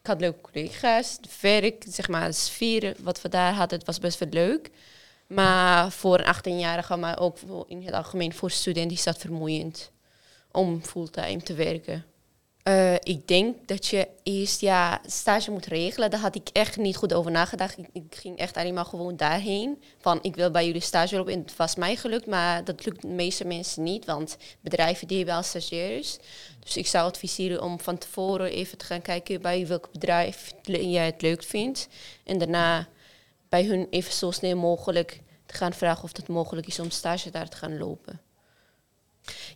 ik 0.00 0.06
had 0.06 0.20
leuke 0.20 0.40
collega's. 0.40 1.18
Werk, 1.40 1.84
zeg 1.88 2.08
maar, 2.08 2.34
sfeer 2.34 2.96
wat 2.98 3.22
we 3.22 3.28
daar 3.28 3.52
hadden, 3.52 3.78
het 3.78 3.86
was 3.86 3.98
best 3.98 4.18
wel 4.18 4.28
leuk. 4.28 4.70
Maar 5.26 5.92
voor 5.92 6.18
een 6.18 6.34
18-jarige, 6.34 6.96
maar 6.96 7.18
ook 7.18 7.38
in 7.66 7.82
het 7.82 7.94
algemeen 7.94 8.34
voor 8.34 8.50
studenten 8.50 8.96
is 8.96 9.04
dat 9.04 9.18
vermoeiend 9.18 9.90
om 10.52 10.82
fulltime 10.84 11.42
te 11.42 11.54
werken. 11.54 12.04
Eh, 12.68 12.94
ik 12.94 13.28
denk 13.28 13.68
dat 13.68 13.86
je 13.86 14.08
eerst 14.22 14.60
ja, 14.60 15.00
stage 15.06 15.50
moet 15.50 15.66
regelen. 15.66 16.10
Daar 16.10 16.20
had 16.20 16.34
ik 16.34 16.48
echt 16.52 16.76
niet 16.76 16.96
goed 16.96 17.12
over 17.12 17.30
nagedacht. 17.30 17.78
Ik, 17.92 18.02
ging 18.10 18.38
echt 18.38 18.56
alleen 18.56 18.74
maar 18.74 18.84
gewoon 18.84 19.16
daarheen. 19.16 19.82
Van 19.98 20.18
ik 20.22 20.36
wil 20.36 20.50
bij 20.50 20.66
jullie 20.66 20.80
stage 20.80 21.16
lopen. 21.16 21.32
En 21.32 21.40
het 21.40 21.56
was 21.56 21.76
mij 21.76 21.96
gelukt, 21.96 22.26
maar 22.26 22.64
dat 22.64 22.84
lukt 22.84 23.02
de 23.02 23.08
meeste 23.08 23.44
mensen 23.44 23.82
niet. 23.82 24.04
Want 24.04 24.36
bedrijven 24.60 25.06
die 25.06 25.16
hebben 25.16 25.34
wel 25.34 25.44
stagiaires. 25.44 26.18
Dus 26.60 26.76
ik 26.76 26.86
zou 26.86 27.06
adviseren 27.06 27.62
om 27.62 27.80
van 27.80 27.98
tevoren 27.98 28.50
even 28.50 28.78
te 28.78 28.84
gaan 28.84 29.02
kijken 29.02 29.42
bij 29.42 29.66
welk 29.66 29.92
bedrijf 29.92 30.52
jij 30.62 31.06
het 31.06 31.22
leuk 31.22 31.42
vindt. 31.42 31.88
En 32.24 32.38
daarna 32.38 32.88
bij 33.48 33.64
hun 33.64 33.86
even 33.90 34.12
zo 34.12 34.30
snel 34.30 34.56
mogelijk 34.56 35.20
te 35.46 35.54
gaan 35.54 35.72
vragen 35.72 36.04
of 36.04 36.16
het 36.16 36.28
mogelijk 36.28 36.66
is 36.66 36.80
om 36.80 36.90
stage 36.90 37.30
daar 37.30 37.48
te 37.48 37.56
gaan 37.56 37.78
lopen. 37.78 38.27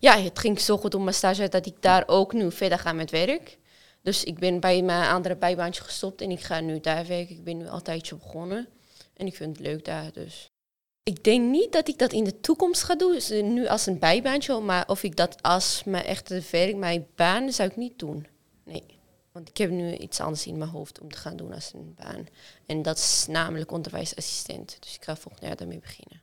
Ja, 0.00 0.18
het 0.18 0.38
ging 0.38 0.60
zo 0.60 0.76
goed 0.76 0.94
om 0.94 1.02
mijn 1.02 1.14
stage 1.14 1.48
dat 1.48 1.66
ik 1.66 1.74
daar 1.80 2.04
ook 2.06 2.32
nu 2.32 2.52
verder 2.52 2.78
ga 2.78 2.92
met 2.92 3.10
werk. 3.10 3.58
Dus 4.02 4.24
ik 4.24 4.38
ben 4.38 4.60
bij 4.60 4.82
mijn 4.82 5.10
andere 5.10 5.36
bijbaantje 5.36 5.82
gestopt 5.82 6.20
en 6.20 6.30
ik 6.30 6.40
ga 6.40 6.60
nu 6.60 6.80
daar 6.80 7.06
werken. 7.06 7.36
Ik 7.36 7.44
ben 7.44 7.56
nu 7.56 7.68
al 7.68 7.76
een 7.76 7.82
tijdje 7.82 8.14
begonnen 8.14 8.68
en 9.16 9.26
ik 9.26 9.36
vind 9.36 9.56
het 9.56 9.66
leuk 9.66 9.84
daar 9.84 10.12
dus. 10.12 10.50
Ik 11.02 11.24
denk 11.24 11.50
niet 11.50 11.72
dat 11.72 11.88
ik 11.88 11.98
dat 11.98 12.12
in 12.12 12.24
de 12.24 12.40
toekomst 12.40 12.82
ga 12.82 12.94
doen, 12.94 13.20
nu 13.54 13.66
als 13.66 13.86
een 13.86 13.98
bijbaantje, 13.98 14.60
maar 14.60 14.88
of 14.88 15.02
ik 15.02 15.16
dat 15.16 15.42
als 15.42 15.82
mijn 15.84 16.04
echte 16.04 16.42
werk, 16.50 16.76
mijn 16.76 17.06
baan, 17.16 17.52
zou 17.52 17.68
ik 17.68 17.76
niet 17.76 17.98
doen. 17.98 18.26
Nee, 18.64 19.00
want 19.32 19.48
ik 19.48 19.56
heb 19.56 19.70
nu 19.70 19.96
iets 19.96 20.20
anders 20.20 20.46
in 20.46 20.58
mijn 20.58 20.70
hoofd 20.70 21.00
om 21.00 21.12
te 21.12 21.18
gaan 21.18 21.36
doen 21.36 21.52
als 21.52 21.72
een 21.74 21.94
baan. 21.94 22.26
En 22.66 22.82
dat 22.82 22.98
is 22.98 23.26
namelijk 23.28 23.72
onderwijsassistent. 23.72 24.76
Dus 24.80 24.94
ik 24.94 25.04
ga 25.04 25.16
volgend 25.16 25.44
jaar 25.44 25.56
daarmee 25.56 25.78
beginnen. 25.78 26.21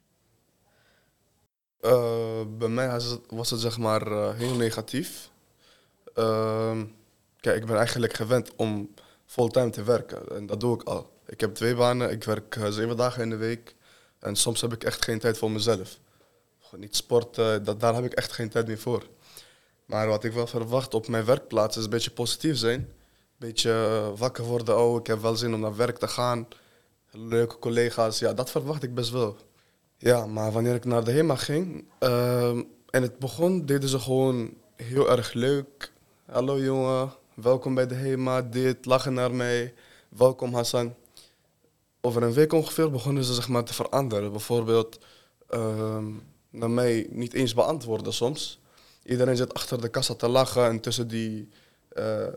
Eh, 1.82 2.42
bij 2.58 2.68
mij 2.68 3.00
was 3.30 3.50
het, 3.50 3.60
zeg 3.60 3.78
maar 3.78 4.12
eh, 4.12 4.34
heel 4.34 4.56
negatief. 4.56 5.30
Ehm, 6.14 6.86
kijk, 7.40 7.58
ik 7.58 7.66
ben 7.66 7.78
eigenlijk 7.78 8.14
gewend 8.14 8.56
om 8.56 8.94
fulltime 9.26 9.70
te 9.70 9.84
werken 9.84 10.36
en 10.36 10.46
dat 10.46 10.60
doe 10.60 10.76
ik 10.76 10.84
al. 10.84 11.10
Ik 11.26 11.40
heb 11.40 11.56
twee 11.56 11.76
banen, 11.76 12.12
ik 12.12 12.24
werk 12.24 12.56
eh, 12.56 12.68
zeven 12.70 12.98
dagen 12.98 13.24
in 13.24 13.30
de 13.30 13.36
week 13.36 13.76
en 14.20 14.36
soms 14.36 14.62
heb 14.62 14.74
ik 14.74 14.84
echt 14.84 15.04
geen 15.04 15.20
tijd 15.20 15.38
voor 15.38 15.52
mezelf. 15.52 16.00
Gewoon 16.60 16.80
niet 16.80 16.96
sporten, 16.96 17.64
dat, 17.64 17.80
daar 17.80 17.96
heb 17.96 18.06
ik 18.06 18.14
echt 18.14 18.32
geen 18.32 18.50
tijd 18.50 18.68
meer 18.68 18.80
voor. 18.80 19.08
Maar 19.86 20.08
wat 20.08 20.24
ik 20.24 20.34
wel 20.34 20.48
verwacht 20.48 20.94
op 20.94 21.08
mijn 21.08 21.26
werkplaats 21.26 21.78
is 21.78 21.84
een 21.84 21.90
beetje 21.90 22.12
positief 22.12 22.58
zijn. 22.58 22.80
Een 22.80 23.48
beetje 23.48 24.14
wakker 24.18 24.44
worden, 24.44 24.78
oh 24.78 25.00
ik 25.00 25.08
heb 25.08 25.22
wel 25.22 25.36
zin 25.36 25.54
om 25.54 25.60
naar 25.60 25.76
werk 25.76 25.98
te 25.98 26.08
gaan. 26.08 26.48
Leuke 27.12 27.60
collega's, 27.60 28.20
ja 28.20 28.34
dat 28.34 28.52
verwacht 28.52 28.84
ik 28.84 28.94
best 28.94 29.10
wel. 29.10 29.38
Ja, 30.02 30.26
maar 30.26 30.52
wanneer 30.52 30.76
ik 30.76 30.86
naar 30.86 31.04
de 31.04 31.12
HEMA 31.12 31.36
ging 31.36 31.86
ehm, 32.00 32.64
en 32.90 33.02
het 33.02 33.20
begon, 33.20 33.66
deden 33.66 33.90
ze 33.90 34.00
gewoon 34.00 34.54
heel 34.76 35.10
erg 35.10 35.34
leuk. 35.34 35.92
Hallo 36.26 36.60
jongen, 36.60 37.14
welkom 37.34 37.76
bij 37.76 37.88
de 37.88 37.96
HEMA, 37.96 38.42
dit, 38.42 38.86
lachen 38.86 39.14
naar 39.14 39.34
mij, 39.34 39.74
welkom 40.10 40.54
Hassan. 40.54 40.96
Over 42.02 42.24
een 42.24 42.34
week 42.34 42.54
ongeveer 42.54 42.92
begonnen 42.92 43.24
ze 43.24 43.34
zeg 43.34 43.48
maar 43.48 43.64
te 43.64 43.74
veranderen. 43.74 44.32
Bijvoorbeeld 44.32 45.00
ehm, 45.50 46.12
naar 46.50 46.70
mij 46.72 47.08
niet 47.10 47.34
eens 47.34 47.54
beantwoorden 47.54 48.14
soms. 48.14 48.60
Iedereen 49.04 49.38
zit 49.38 49.54
achter 49.54 49.82
de 49.82 49.90
kassa 49.90 50.16
te 50.16 50.28
lachen 50.28 50.66
en 50.66 50.80
tussen 50.80 51.08
die 51.08 51.50
eh, 51.90 52.28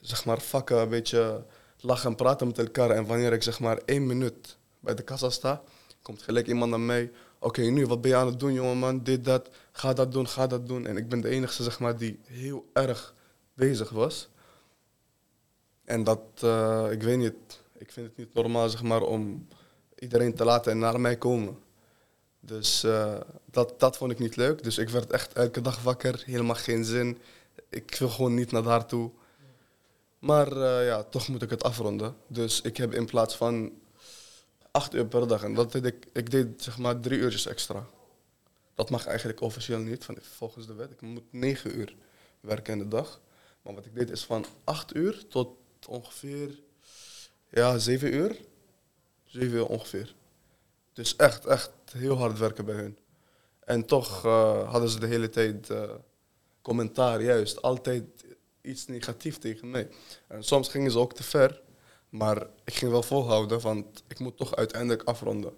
zeg 0.00 0.24
maar 0.24 0.40
vakken 0.40 0.80
een 0.80 0.88
beetje 0.88 1.44
lachen 1.80 2.10
en 2.10 2.16
praten 2.16 2.46
met 2.46 2.58
elkaar. 2.58 2.90
En 2.90 3.06
wanneer 3.06 3.32
ik 3.32 3.42
zeg 3.42 3.60
maar 3.60 3.80
één 3.84 4.06
minuut 4.06 4.56
bij 4.80 4.94
de 4.94 5.02
kassa 5.02 5.30
sta, 5.30 5.62
komt 6.02 6.22
gelijk 6.22 6.46
iemand 6.46 6.70
naar 6.70 6.80
mij. 6.80 7.12
Oké, 7.38 7.62
nu 7.62 7.86
wat 7.86 8.00
ben 8.00 8.10
je 8.10 8.16
aan 8.16 8.26
het 8.26 8.40
doen, 8.40 8.52
jongeman? 8.52 9.02
Dit, 9.02 9.24
dat. 9.24 9.48
Ga 9.72 9.92
dat 9.92 10.12
doen, 10.12 10.28
ga 10.28 10.46
dat 10.46 10.66
doen. 10.66 10.86
En 10.86 10.96
ik 10.96 11.08
ben 11.08 11.20
de 11.20 11.28
enige 11.28 11.62
zeg 11.62 11.80
maar, 11.80 11.96
die 11.96 12.20
heel 12.26 12.70
erg 12.72 13.14
bezig 13.54 13.90
was. 13.90 14.28
En 15.84 16.04
dat, 16.04 16.20
eh, 16.40 16.86
ik 16.90 17.02
weet 17.02 17.18
niet, 17.18 17.34
ik 17.78 17.92
vind 17.92 18.06
het 18.06 18.16
niet 18.16 18.34
normaal 18.34 18.68
zeg 18.68 18.82
maar, 18.82 19.02
om 19.02 19.46
iedereen 19.98 20.34
te 20.34 20.44
laten 20.44 20.78
naar 20.78 21.00
mij 21.00 21.16
komen. 21.16 21.58
Dus 22.40 22.84
eh, 22.84 23.20
dat, 23.44 23.80
dat 23.80 23.96
vond 23.96 24.10
ik 24.10 24.18
niet 24.18 24.36
leuk. 24.36 24.62
Dus 24.62 24.78
ik 24.78 24.88
werd 24.88 25.10
echt 25.10 25.32
elke 25.32 25.60
dag 25.60 25.82
wakker, 25.82 26.22
helemaal 26.26 26.54
geen 26.54 26.84
zin. 26.84 27.18
Ik 27.68 27.94
wil 27.98 28.08
gewoon 28.08 28.34
niet 28.34 28.52
naar 28.52 28.62
daartoe. 28.62 29.10
Maar 30.18 30.52
eh, 30.52 30.86
ja, 30.86 31.02
toch 31.02 31.28
moet 31.28 31.42
ik 31.42 31.50
het 31.50 31.62
afronden. 31.62 32.16
Dus 32.26 32.60
ik 32.60 32.76
heb 32.76 32.94
in 32.94 33.06
plaats 33.06 33.36
van 33.36 33.72
acht 34.72 34.94
uur 34.94 35.06
per 35.06 35.28
dag, 35.28 35.42
en 35.42 35.54
dat 35.54 35.72
deed 35.72 35.84
ik, 35.84 36.06
ik 36.12 36.30
deed 36.30 36.62
zeg 36.62 36.78
maar 36.78 37.00
drie 37.00 37.18
uurtjes 37.18 37.46
extra. 37.46 37.86
Dat 38.74 38.90
mag 38.90 39.06
eigenlijk 39.06 39.40
officieel 39.40 39.78
niet, 39.78 40.04
van, 40.04 40.18
volgens 40.20 40.66
de 40.66 40.74
wet. 40.74 40.90
Ik 40.90 41.00
moet 41.00 41.32
negen 41.32 41.78
uur 41.78 41.96
werken 42.40 42.72
in 42.72 42.78
de 42.78 42.88
dag. 42.88 43.20
Maar 43.62 43.74
wat 43.74 43.86
ik 43.86 43.94
deed 43.94 44.10
is 44.10 44.24
van 44.24 44.44
acht 44.64 44.94
uur 44.94 45.26
tot 45.28 45.56
ongeveer 45.88 46.60
ja, 47.48 47.78
zeven 47.78 48.14
uur. 48.14 48.36
Zeven 49.24 49.56
uur 49.56 49.66
ongeveer. 49.66 50.14
Dus 50.92 51.16
echt, 51.16 51.46
echt 51.46 51.70
heel 51.92 52.16
hard 52.16 52.38
werken 52.38 52.64
bij 52.64 52.74
hun. 52.74 52.98
En 53.60 53.86
toch 53.86 54.24
eh, 54.24 54.70
hadden 54.70 54.88
ze 54.88 55.00
de 55.00 55.06
hele 55.06 55.28
tijd 55.28 55.70
eh, 55.70 55.90
commentaar, 56.62 57.22
juist. 57.22 57.62
Altijd 57.62 58.04
iets 58.60 58.86
negatiefs 58.86 59.38
tegen 59.38 59.70
mij. 59.70 59.88
En 60.26 60.44
soms 60.44 60.68
gingen 60.68 60.90
ze 60.90 60.98
ook 60.98 61.14
te 61.14 61.22
ver. 61.22 61.62
Maar 62.12 62.46
ik 62.64 62.74
ging 62.74 62.90
wel 62.90 63.02
volhouden, 63.02 63.60
want 63.60 64.02
ik 64.08 64.18
moet 64.18 64.36
toch 64.36 64.56
uiteindelijk 64.56 65.02
afronden. 65.02 65.52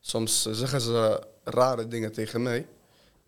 Soms 0.00 0.46
eh, 0.46 0.52
zeggen 0.52 0.80
ze 0.80 1.26
rare 1.44 1.88
dingen 1.88 2.12
tegen 2.12 2.42
mij. 2.42 2.66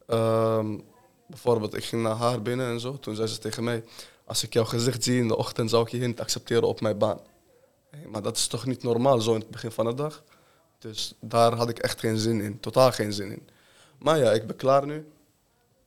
Ehm, 0.07 0.79
bijvoorbeeld, 1.27 1.75
ik 1.75 1.85
ging 1.85 2.03
naar 2.03 2.17
haar 2.17 2.43
binnen 2.43 2.67
en 2.67 2.81
zo. 2.81 2.99
Toen 2.99 3.15
zei 3.15 3.29
ze 3.29 3.39
tegen 3.39 3.65
mij, 3.65 3.85
als 4.25 4.43
ik 4.43 4.53
jouw 4.53 4.65
gezicht 4.65 5.05
zie 5.05 5.21
in 5.21 5.29
de 5.29 5.37
ochtend, 5.37 5.71
zou 5.71 5.83
ik 5.83 5.89
je 5.89 6.07
niet 6.07 6.21
accepteren 6.21 6.69
op 6.69 6.81
mijn 6.81 6.99
baan. 6.99 7.21
Maar 8.07 8.23
dat 8.23 8.37
is 8.37 8.47
toch 8.47 8.67
niet 8.67 8.83
normaal 8.83 9.21
zo 9.21 9.35
in 9.35 9.41
het 9.41 9.51
begin 9.51 9.71
van 9.71 9.85
de 9.85 9.95
dag? 9.95 10.23
Dus 10.79 11.15
daar 11.21 11.55
had 11.55 11.69
ik 11.69 11.79
echt 11.79 12.01
geen 12.01 12.19
zin 12.19 12.41
in, 12.41 12.61
totaal 12.61 12.93
geen 12.93 13.13
zin 13.13 13.31
in. 13.31 13.49
Maar 13.99 14.19
ja, 14.19 14.33
ik 14.33 14.47
ben 14.47 14.57
klaar 14.57 14.87
nu. 14.87 15.13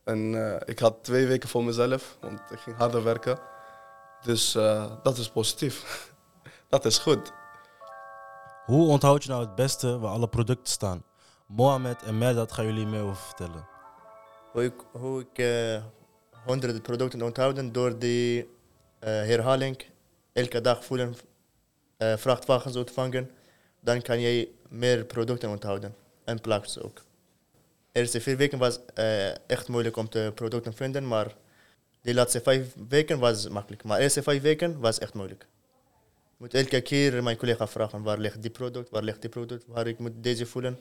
En 0.04 0.46
eh, 0.46 0.62
ik 0.66 0.80
had 0.80 1.04
twee 1.04 1.28
weken 1.28 1.50
voor 1.50 1.64
mezelf, 1.64 2.18
want 2.20 2.40
ik 2.52 2.60
ging 2.60 2.78
harder 2.78 3.04
werken. 3.04 3.40
Dus 4.22 4.56
eh, 4.56 4.92
dat 5.04 5.18
is 5.18 5.30
positief. 5.30 5.84
dat 6.72 6.86
is 6.86 6.98
goed. 6.98 7.32
Hoe 8.66 8.88
onthoud 8.88 9.24
je 9.24 9.30
nou 9.30 9.46
het 9.46 9.56
beste 9.56 10.00
waar 10.00 10.12
alle 10.12 10.28
producten 10.28 10.74
staan? 10.74 11.04
Mohamed 11.48 12.04
en 12.04 12.18
Merdat 12.18 12.52
gaan 12.52 12.66
jullie 12.66 12.86
meer 12.86 13.02
over 13.02 13.24
vertellen. 13.24 13.68
Hoe 14.52 14.64
ik, 14.64 14.74
hoe 14.92 15.22
ik 15.22 15.38
eh, 15.38 15.84
honderden 16.46 16.82
producten 16.82 17.22
onthouden 17.22 17.72
door 17.72 18.00
die 18.00 18.50
eh, 19.00 19.10
herhaling 19.10 19.86
elke 20.34 20.62
dag 20.62 20.86
voelen, 20.86 21.16
eh, 21.98 22.18
vrachtwagens 22.18 22.76
ontvangen, 22.76 23.32
dan 23.80 24.02
kan 24.02 24.20
je 24.20 24.52
meer 24.70 25.06
producten 25.06 25.50
onthouden 25.50 25.96
en 26.24 26.42
plaatsen 26.42 26.84
ook. 26.84 26.96
De 27.92 28.00
eerste 28.00 28.22
vier 28.22 28.38
weken 28.38 28.58
was 28.58 28.80
echt 29.48 29.68
moeilijk 29.68 29.98
om 29.98 30.08
de 30.10 30.32
producten 30.36 30.72
te 30.72 30.78
vinden, 30.78 31.08
maar 31.08 31.36
de 32.02 32.14
laatste 32.14 32.42
vijf 32.42 32.76
weken 32.88 33.20
was 33.20 33.48
makkelijk. 33.48 33.84
Maar 33.84 33.98
de 33.98 34.04
eerste 34.04 34.24
vijf 34.24 34.42
weken 34.42 34.80
was 34.80 35.00
echt 35.00 35.14
moeilijk. 35.14 35.48
Moet 36.42 36.54
elke 36.54 36.82
keer 36.82 37.24
mijn 37.24 37.38
collega 37.38 37.68
vragen 37.68 38.02
waar 38.02 38.18
ligt 38.18 38.42
die 38.42 38.52
product, 38.52 38.90
waar 38.90 39.04
ligt 39.04 39.22
die 39.22 39.30
product, 39.30 39.66
waar 39.68 39.88
ik 39.88 40.00
moet 40.00 40.12
deze 40.16 40.46
voelen. 40.46 40.80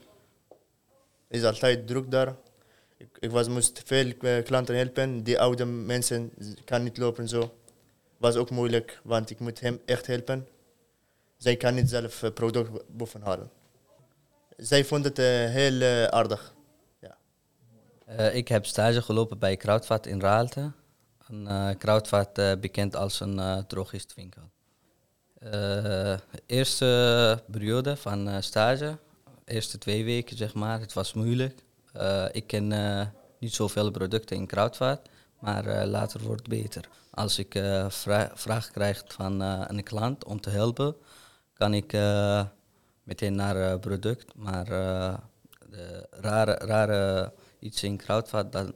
is 1.29 1.45
altijd 1.45 1.87
druk 1.87 2.11
daar. 2.11 2.37
Ik, 2.97 3.09
ik 3.19 3.31
was, 3.31 3.49
moest 3.49 3.83
veel 3.85 4.13
eh, 4.21 4.45
klanten 4.45 4.77
helpen. 4.77 5.23
Die 5.23 5.41
oude 5.41 5.65
mensen 5.65 6.33
kan 6.65 6.83
niet 6.83 6.97
lopen 6.99 7.29
zo. 7.29 7.55
Was 8.17 8.37
ook 8.37 8.51
moeilijk, 8.51 9.01
want 9.03 9.31
ik 9.31 9.39
moet 9.39 9.61
hem 9.61 9.81
echt 9.85 10.07
helpen. 10.07 10.49
Zij 11.37 11.57
kan 11.57 11.75
niet 11.75 11.89
zelf 11.89 12.23
eh, 12.23 12.33
product 12.33 12.71
boven 12.97 13.23
halen. 13.23 13.51
Zij 14.57 14.85
vond 14.85 15.05
het 15.05 15.19
eh, 15.19 15.27
heel 15.27 16.09
aardig. 16.11 16.55
Eh, 18.07 18.35
ik 18.35 18.49
heb 18.49 18.67
stage 18.67 19.03
gelopen 19.03 19.39
bij 19.39 19.57
Kruidvat 19.57 20.07
in 20.07 20.21
Raalte. 20.21 20.73
Een 21.29 21.79
uh, 22.39 22.53
bekend 22.61 22.97
als 22.97 23.21
een 23.21 23.65
drogistwinkel. 23.67 24.51
Eh, 25.41 26.19
eerste 26.47 27.43
periode 27.51 27.97
van 27.97 28.29
eh, 28.29 28.41
stage, 28.41 28.99
eerste 29.45 29.79
twee 29.79 30.05
weken, 30.05 30.37
zeg 30.37 30.55
maar. 30.55 30.81
Het 30.81 30.93
was 30.93 31.13
moeilijk. 31.13 31.63
Eh, 31.93 32.25
ik 32.33 32.47
ken 32.47 32.69
niet 33.39 33.55
zoveel 33.55 33.91
producten 33.91 34.37
in 34.37 34.47
kruidvat, 34.47 35.01
maar 35.39 35.87
later 35.87 36.21
wordt 36.23 36.41
het 36.41 36.49
beter. 36.49 36.89
Als 37.11 37.39
ik 37.39 37.53
vra 37.89 38.31
vraag 38.35 38.71
krijg 38.71 39.05
van 39.07 39.41
een 39.41 39.83
klant 39.83 40.25
om 40.25 40.41
te 40.41 40.51
helpen, 40.51 40.97
kan 41.53 41.75
ik 41.75 41.93
meteen 43.03 43.35
naar 43.35 43.79
product. 43.79 44.35
Maar 44.35 44.65
de 45.71 46.07
rare, 46.11 46.53
rare 46.53 47.33
iets 47.59 47.83
in 47.83 47.97
kruidvat, 47.97 48.53
dan, 48.53 48.75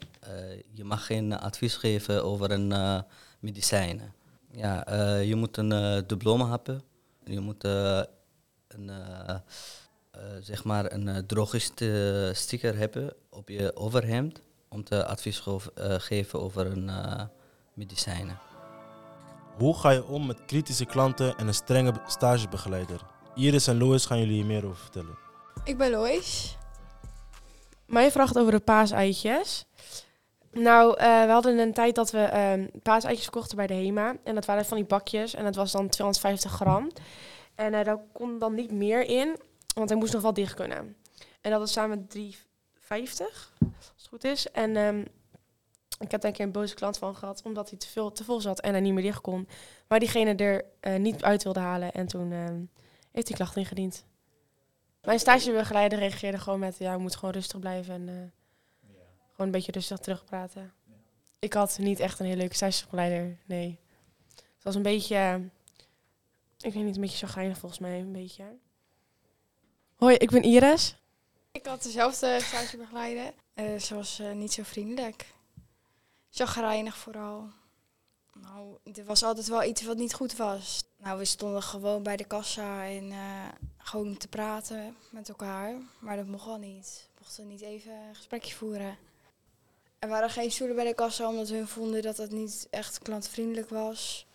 je 0.73 0.85
mag 0.85 1.07
geen 1.07 1.39
advies 1.39 1.77
geven 1.77 2.25
over 2.25 2.51
een 2.51 3.05
medicijnen. 3.41 4.15
Ja, 4.57 4.87
eh, 4.87 5.25
je 5.29 5.35
moet 5.35 5.57
een 5.57 5.73
eh, 5.73 6.03
diploma 6.07 6.49
hebben. 6.49 6.83
Je 7.25 7.41
moet 7.41 7.65
eh, 7.65 8.01
een, 8.69 8.91
eh, 8.91 9.35
eh, 10.11 10.21
zeg 10.41 10.65
maar 10.65 10.93
een 10.93 11.07
uh, 11.07 11.17
drogist-sticker 11.17 12.77
hebben 12.77 13.13
op 13.31 13.49
je 13.49 13.77
overhemd 13.77 14.41
om 14.69 14.85
te 14.85 15.07
advies 15.07 15.39
ge 15.39 15.59
uh, 15.79 15.95
geven 15.99 16.41
over 16.41 16.67
een 16.67 16.89
uh, 16.89 17.23
medicijnen. 17.75 18.39
Hoe 19.59 19.79
ga 19.79 19.91
je 19.91 20.05
om 20.05 20.27
met 20.27 20.45
kritische 20.45 20.85
klanten 20.85 21.37
en 21.37 21.47
een 21.47 21.55
strenge 21.55 21.93
stagebegeleider? 22.07 23.01
Iris 23.35 23.67
en 23.67 23.79
Louis 23.79 24.07
gaan 24.07 24.19
jullie 24.19 24.35
hier 24.35 24.47
meer 24.47 24.65
over 24.65 24.77
vertellen. 24.77 25.19
Ik 25.65 25.79
ben 25.79 25.91
Lois. 25.91 26.57
Mijn 27.87 28.11
vraag 28.11 28.27
gaat 28.27 28.39
over 28.39 28.53
de 28.53 28.61
paaseitjes. 28.61 29.65
Nou, 30.55 30.91
uh, 30.91 31.25
we 31.25 31.31
hadden 31.31 31.59
een 31.59 31.73
tijd 31.73 31.95
dat 31.95 32.11
we 32.11 32.31
uh, 32.59 32.81
paaseitjes 32.83 33.31
kochten 33.31 33.57
bij 33.57 33.67
de 33.67 33.75
HEMA. 33.75 34.17
En 34.25 34.35
dat 34.35 34.45
waren 34.45 34.65
van 34.65 34.77
die 34.77 34.87
bakjes. 34.87 35.35
En 35.35 35.45
dat 35.45 35.55
was 35.55 35.73
dan 35.73 35.89
250 35.89 36.53
gram. 36.53 36.91
En 37.55 37.73
uh, 37.73 37.85
daar 37.85 37.99
kon 38.13 38.39
dan 38.39 38.55
niet 38.55 38.73
meer 38.73 39.03
in, 39.09 39.37
want 39.75 39.89
hij 39.89 39.99
moest 39.99 40.13
nog 40.13 40.23
wel 40.23 40.33
dicht 40.33 40.55
kunnen. 40.55 40.97
En 41.41 41.51
dat 41.51 41.61
was 41.61 41.73
samen 41.73 42.07
3,50, 42.17 42.21
als 42.89 43.23
het 43.97 44.07
goed 44.09 44.25
is. 44.25 44.51
En 44.51 44.77
um, 44.77 45.05
ik 45.99 46.11
heb 46.11 46.21
daar 46.21 46.31
een 46.31 46.37
keer 46.37 46.45
een 46.45 46.53
boze 46.53 46.75
klant 46.75 46.99
van 46.99 47.17
gehad, 47.17 47.43
omdat 47.45 47.71
hij 47.71 47.79
te, 47.79 47.89
veel, 47.89 48.13
te 48.13 48.25
vol 48.25 48.41
zat 48.41 48.61
en 48.61 48.71
hij 48.71 48.81
niet 48.81 48.93
meer 48.93 49.03
dicht 49.03 49.21
kon. 49.21 49.49
Maar 49.89 49.99
diegene 49.99 50.35
er 50.35 50.65
uh, 50.81 50.97
niet 50.97 51.23
uit 51.23 51.43
wilde 51.43 51.61
halen. 51.61 51.93
En 51.93 52.07
toen 52.07 52.31
uh, 52.31 52.45
heeft 53.13 53.29
hij 53.29 53.37
klachten 53.37 53.61
ingediend. 53.61 54.05
Mijn 55.03 55.19
stagebegeleider 55.19 55.99
reageerde 55.99 56.39
gewoon 56.39 56.59
met, 56.59 56.79
ja, 56.79 56.95
we 56.95 57.01
moeten 57.01 57.19
gewoon 57.19 57.35
rustig 57.35 57.59
blijven 57.59 57.95
en. 57.95 58.33
Gewoon 59.35 59.47
een 59.47 59.53
beetje 59.53 59.73
rustig 59.73 59.99
terugpraten. 59.99 60.73
Ik 61.39 61.53
had 61.53 61.79
niet 61.79 62.01
echt 62.01 62.19
een 62.19 62.27
hele 62.27 62.39
leuke 62.39 62.55
stagebegeleider, 62.55 63.39
nee. 63.47 63.79
Het 64.35 64.63
was 64.63 64.75
een 64.75 64.83
beetje, 64.83 65.51
ik 66.59 66.73
weet 66.73 66.85
niet, 66.85 66.95
een 66.95 67.01
beetje 67.01 67.27
chagrijnig 67.27 67.59
volgens 67.59 67.81
mij, 67.81 68.01
een 68.01 68.13
beetje. 68.13 68.45
Hoi, 69.97 70.17
ik 70.17 70.31
ben 70.31 70.43
Iris. 70.43 70.97
Ik 71.53 71.67
had 71.67 71.83
dezelfde 71.83 72.41
stagebegeleider. 72.41 73.33
Uh, 73.55 73.79
ze 73.79 73.95
was 73.95 74.21
uh, 74.21 74.33
niet 74.33 74.53
zo 74.53 74.63
vriendelijk. 74.63 75.35
Chagrijnig 76.31 76.97
vooral. 76.97 77.49
Nou, 78.33 78.79
er 78.95 79.05
was 79.05 79.23
altijd 79.23 79.49
wel 79.49 79.65
iets 79.65 79.83
wat 79.83 79.97
niet 79.97 80.15
goed 80.15 80.37
was. 80.37 80.85
Nou, 80.97 81.19
we 81.19 81.25
stonden 81.25 81.63
gewoon 81.63 82.03
bij 82.03 82.17
de 82.17 82.25
kassa 82.25 82.87
en 82.87 83.13
gewoon 83.79 84.17
te 84.17 84.29
praten 84.29 84.97
met 85.11 85.29
elkaar. 85.29 85.75
Maar 85.99 86.17
dat 86.17 86.27
mocht 86.27 86.45
wel 86.45 86.59
niet. 86.59 87.09
We 87.15 87.21
mochten 87.21 87.49
niet 87.49 87.61
even 87.61 87.93
een 87.93 88.15
gesprekje 88.15 88.55
voeren. 88.55 88.99
Er 90.05 90.11
waren 90.11 90.31
geen 90.31 90.51
stoelen 90.51 90.77
bij 90.77 90.85
de 90.85 90.95
kassa 90.95 91.29
omdat 91.29 91.49
hun 91.49 91.69
vonden 91.69 92.03
dat 92.03 92.17
het 92.17 92.31
niet 92.31 92.67
echt 92.71 92.99
klantvriendelijk 92.99 93.69
was. 93.69 94.27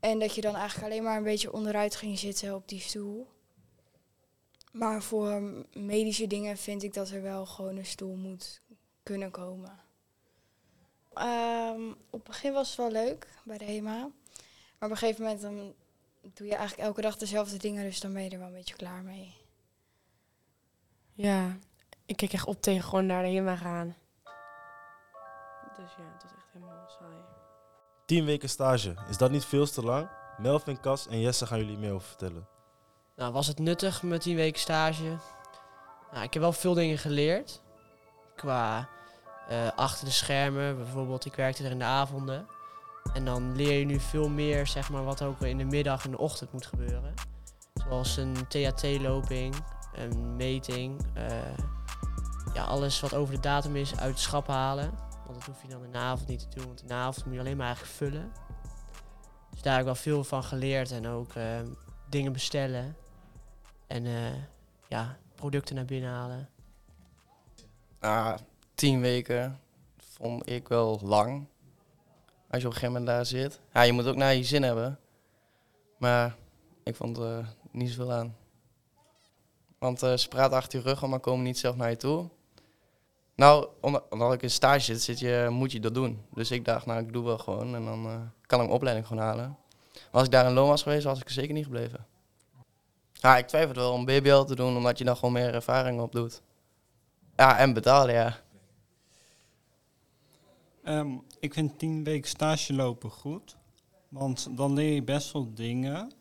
En 0.00 0.18
dat 0.18 0.34
je 0.34 0.40
dan 0.40 0.54
eigenlijk 0.54 0.92
alleen 0.92 1.02
maar 1.02 1.16
een 1.16 1.22
beetje 1.22 1.52
onderuit 1.52 1.96
ging 1.96 2.18
zitten 2.18 2.54
op 2.54 2.68
die 2.68 2.80
stoel. 2.80 3.28
Maar 4.72 5.02
voor 5.02 5.42
medische 5.72 6.26
dingen 6.26 6.56
vind 6.56 6.82
ik 6.82 6.94
dat 6.94 7.10
er 7.10 7.22
wel 7.22 7.46
gewoon 7.46 7.76
een 7.76 7.86
stoel 7.86 8.14
moet 8.14 8.60
kunnen 9.02 9.30
komen. 9.30 9.80
Um, 11.14 11.90
op 11.90 11.96
het 12.10 12.22
begin 12.22 12.52
was 12.52 12.68
het 12.68 12.76
wel 12.76 12.90
leuk 12.90 13.28
bij 13.44 13.58
de 13.58 13.64
HEMA. 13.64 13.98
Maar 14.78 14.88
op 14.88 14.90
een 14.90 14.96
gegeven 14.96 15.22
moment 15.22 15.40
dan 15.40 15.74
doe 16.34 16.46
je 16.46 16.54
eigenlijk 16.54 16.88
elke 16.88 17.00
dag 17.00 17.16
dezelfde 17.16 17.56
dingen, 17.56 17.84
dus 17.84 18.00
dan 18.00 18.12
ben 18.12 18.22
je 18.22 18.30
er 18.30 18.38
wel 18.38 18.46
een 18.46 18.54
beetje 18.54 18.76
klaar 18.76 19.02
mee. 19.02 19.34
Ja, 21.12 21.58
ik 22.06 22.16
keek 22.16 22.32
echt 22.32 22.46
op 22.46 22.62
tegen 22.62 22.88
gewoon 22.88 23.06
naar 23.06 23.22
de 23.22 23.28
HEMA 23.28 23.56
gaan. 23.56 23.96
Dus 25.88 25.96
ja, 25.96 26.12
het 26.12 26.22
was 26.22 26.32
echt 26.32 26.52
helemaal 26.52 26.88
saai. 26.98 27.16
Tien 28.04 28.24
weken 28.24 28.48
stage, 28.48 28.94
is 29.08 29.16
dat 29.16 29.30
niet 29.30 29.44
veel 29.44 29.66
te 29.66 29.82
lang? 29.82 30.08
Melvin, 30.38 30.80
Cas 30.80 31.06
en 31.06 31.20
Jesse 31.20 31.46
gaan 31.46 31.58
jullie 31.58 31.78
meer 31.78 31.92
over 31.92 32.08
vertellen. 32.08 32.48
Nou, 33.16 33.32
was 33.32 33.46
het 33.46 33.58
nuttig 33.58 34.02
met 34.02 34.20
tien 34.20 34.36
weken 34.36 34.60
stage? 34.60 35.16
Nou, 36.12 36.24
ik 36.24 36.32
heb 36.32 36.42
wel 36.42 36.52
veel 36.52 36.74
dingen 36.74 36.98
geleerd. 36.98 37.62
Qua 38.36 38.88
uh, 39.50 39.68
achter 39.76 40.04
de 40.04 40.10
schermen, 40.10 40.76
bijvoorbeeld, 40.76 41.24
ik 41.24 41.34
werkte 41.34 41.64
er 41.64 41.70
in 41.70 41.78
de 41.78 41.84
avonden. 41.84 42.46
En 43.12 43.24
dan 43.24 43.56
leer 43.56 43.78
je 43.78 43.84
nu 43.84 44.00
veel 44.00 44.28
meer, 44.28 44.66
zeg 44.66 44.90
maar, 44.90 45.04
wat 45.04 45.22
ook 45.22 45.40
in 45.40 45.58
de 45.58 45.64
middag 45.64 46.04
en 46.04 46.10
de 46.10 46.18
ochtend 46.18 46.52
moet 46.52 46.66
gebeuren. 46.66 47.14
Zoals 47.74 48.16
een 48.16 48.34
THT-loping, 48.48 49.54
een 49.92 50.36
meting. 50.36 51.06
Uh, 51.16 51.24
ja, 52.54 52.64
alles 52.64 53.00
wat 53.00 53.14
over 53.14 53.34
de 53.34 53.40
datum 53.40 53.76
is 53.76 53.96
uit 53.96 54.10
het 54.10 54.20
schap 54.20 54.46
halen. 54.46 55.07
Want 55.28 55.38
dat 55.38 55.48
hoef 55.48 55.62
je 55.62 55.68
dan 55.68 55.92
de 55.92 55.98
avond 55.98 56.28
niet 56.28 56.40
te 56.40 56.56
doen, 56.56 56.66
want 56.66 56.88
de 56.88 56.94
avond 56.94 57.24
moet 57.24 57.34
je 57.34 57.40
alleen 57.40 57.56
maar 57.56 57.66
eigenlijk 57.66 57.96
vullen. 57.96 58.32
Dus 59.50 59.62
daar 59.62 59.72
heb 59.72 59.80
ik 59.80 59.86
wel 59.86 59.94
veel 59.94 60.24
van 60.24 60.44
geleerd 60.44 60.90
en 60.90 61.06
ook 61.06 61.34
uh, 61.34 61.60
dingen 62.08 62.32
bestellen. 62.32 62.96
En 63.86 64.04
ja, 64.88 65.18
producten 65.34 65.74
naar 65.74 65.84
binnen 65.84 66.10
halen. 66.10 66.48
Ah, 67.98 68.34
tien 68.74 69.00
weken 69.00 69.60
vond 69.96 70.50
ik 70.50 70.68
wel 70.68 71.00
lang. 71.02 71.46
Als 72.50 72.60
je 72.60 72.66
op 72.66 72.72
een 72.72 72.78
gegeven 72.78 72.86
moment 72.86 73.06
daar 73.06 73.26
zit. 73.26 73.60
Ja, 73.72 73.82
je 73.82 73.92
moet 73.92 74.06
ook 74.06 74.16
naar 74.16 74.34
je 74.34 74.44
zin 74.44 74.62
hebben. 74.62 74.98
Maar 75.98 76.36
ik 76.82 76.96
vond 76.96 77.18
er 77.18 77.54
niet 77.70 77.90
zoveel 77.90 78.12
aan. 78.12 78.36
Want 79.78 80.02
uh, 80.02 80.16
ze 80.16 80.28
praten 80.28 80.56
achter 80.56 80.78
je 80.78 80.84
rug 80.84 81.02
om, 81.02 81.10
maar 81.10 81.20
komen 81.20 81.44
niet 81.44 81.58
zelf 81.58 81.76
naar 81.76 81.90
je 81.90 81.96
toe. 81.96 82.30
Nou, 83.38 83.68
omdat, 84.10 84.32
ik 84.32 84.42
in 84.42 84.50
stage 84.50 84.80
zit, 84.80 85.02
zit 85.02 85.18
je, 85.18 85.46
moet 85.50 85.72
je 85.72 85.80
dat 85.80 85.94
doen. 85.94 86.24
Dus 86.34 86.50
ik 86.50 86.64
dacht, 86.64 86.86
nou, 86.86 87.00
ik 87.00 87.12
doe 87.12 87.24
wel 87.24 87.38
gewoon. 87.38 87.74
En 87.74 87.84
dan 87.84 88.06
uh, 88.06 88.12
kan 88.46 88.60
ik 88.60 88.66
mijn 88.66 88.70
opleiding 88.70 89.06
gewoon 89.06 89.22
halen. 89.22 89.56
Maar 89.92 90.08
als 90.10 90.24
ik 90.24 90.30
daar 90.30 90.46
in 90.46 90.52
loon 90.52 90.68
was 90.68 90.82
geweest, 90.82 91.04
was 91.04 91.20
ik 91.20 91.24
er 91.24 91.30
zeker 91.30 91.54
niet 91.54 91.64
gebleven. 91.64 92.06
Ja, 93.12 93.36
ik 93.36 93.46
twijfel 93.46 93.74
wel 93.74 93.92
om 93.92 94.04
BBL 94.04 94.42
te 94.42 94.54
doen, 94.54 94.76
omdat 94.76 94.98
je 94.98 95.04
dan 95.04 95.16
gewoon 95.16 95.32
meer 95.32 95.54
ervaring 95.54 96.00
op 96.00 96.12
doet. 96.12 96.42
Ja, 97.36 97.58
en 97.58 97.72
betalen, 97.72 98.14
ja. 98.14 98.40
Um, 100.84 101.22
ik 101.40 101.54
vind 101.54 101.78
tien 101.78 102.04
weken 102.04 102.28
stage 102.28 102.74
lopen 102.74 103.10
goed. 103.10 103.56
Want 104.08 104.56
dan 104.56 104.72
leer 104.74 104.94
je 104.94 105.02
best 105.02 105.32
wel 105.32 105.54
dingen. 105.54 106.12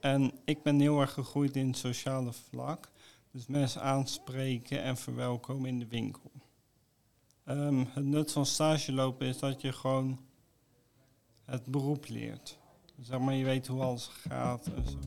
En 0.00 0.32
ik 0.44 0.62
ben 0.62 0.80
heel 0.80 1.00
erg 1.00 1.12
gegroeid 1.12 1.56
in 1.56 1.66
het 1.66 1.76
sociale 1.76 2.32
vlak. 2.32 2.90
Dus 3.32 3.46
mensen 3.46 3.82
aanspreken 3.82 4.82
en 4.82 4.96
verwelkomen 4.96 5.68
in 5.68 5.78
de 5.78 5.86
winkel. 5.86 6.30
Um, 7.48 7.86
het 7.92 8.04
nut 8.04 8.32
van 8.32 8.46
stage 8.46 8.92
lopen 8.92 9.26
is 9.26 9.38
dat 9.38 9.60
je 9.60 9.72
gewoon 9.72 10.20
het 11.44 11.66
beroep 11.66 12.08
leert. 12.08 12.58
Zeg 13.00 13.18
maar, 13.18 13.34
je 13.34 13.44
weet 13.44 13.66
hoe 13.66 13.82
alles 13.82 14.10
gaat 14.28 14.66
en 14.66 14.84
zo. 14.90 14.98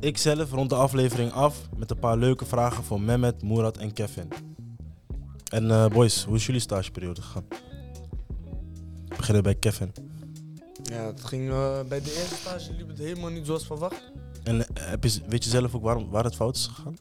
Ik 0.00 0.18
zelf 0.18 0.50
rond 0.50 0.70
de 0.70 0.76
aflevering 0.76 1.32
af 1.32 1.68
met 1.76 1.90
een 1.90 1.98
paar 1.98 2.16
leuke 2.16 2.44
vragen 2.44 2.84
voor 2.84 3.00
Mehmet, 3.00 3.42
Murat 3.42 3.76
en 3.76 3.92
Kevin. 3.92 4.28
En 5.50 5.64
uh, 5.64 5.88
boys, 5.88 6.24
hoe 6.24 6.36
is 6.36 6.46
jullie 6.46 6.60
stageperiode 6.60 7.22
gegaan? 7.22 7.46
We 9.08 9.16
beginnen 9.16 9.42
bij 9.42 9.54
Kevin. 9.54 9.92
Ja, 10.82 11.06
het 11.06 11.24
ging, 11.24 11.48
uh, 11.48 11.82
bij 11.82 12.00
de 12.00 12.14
eerste 12.14 12.34
stage 12.34 12.72
liep 12.72 12.88
het 12.88 12.98
helemaal 12.98 13.30
niet 13.30 13.46
zoals 13.46 13.66
verwacht. 13.66 14.12
En 14.44 14.56
uh, 14.56 14.62
heb 14.74 15.04
je, 15.04 15.20
weet 15.26 15.44
je 15.44 15.50
zelf 15.50 15.74
ook 15.74 15.82
waarom, 15.82 16.10
waar 16.10 16.24
het 16.24 16.34
fout 16.34 16.56
is 16.56 16.70
gegaan? 16.74 16.94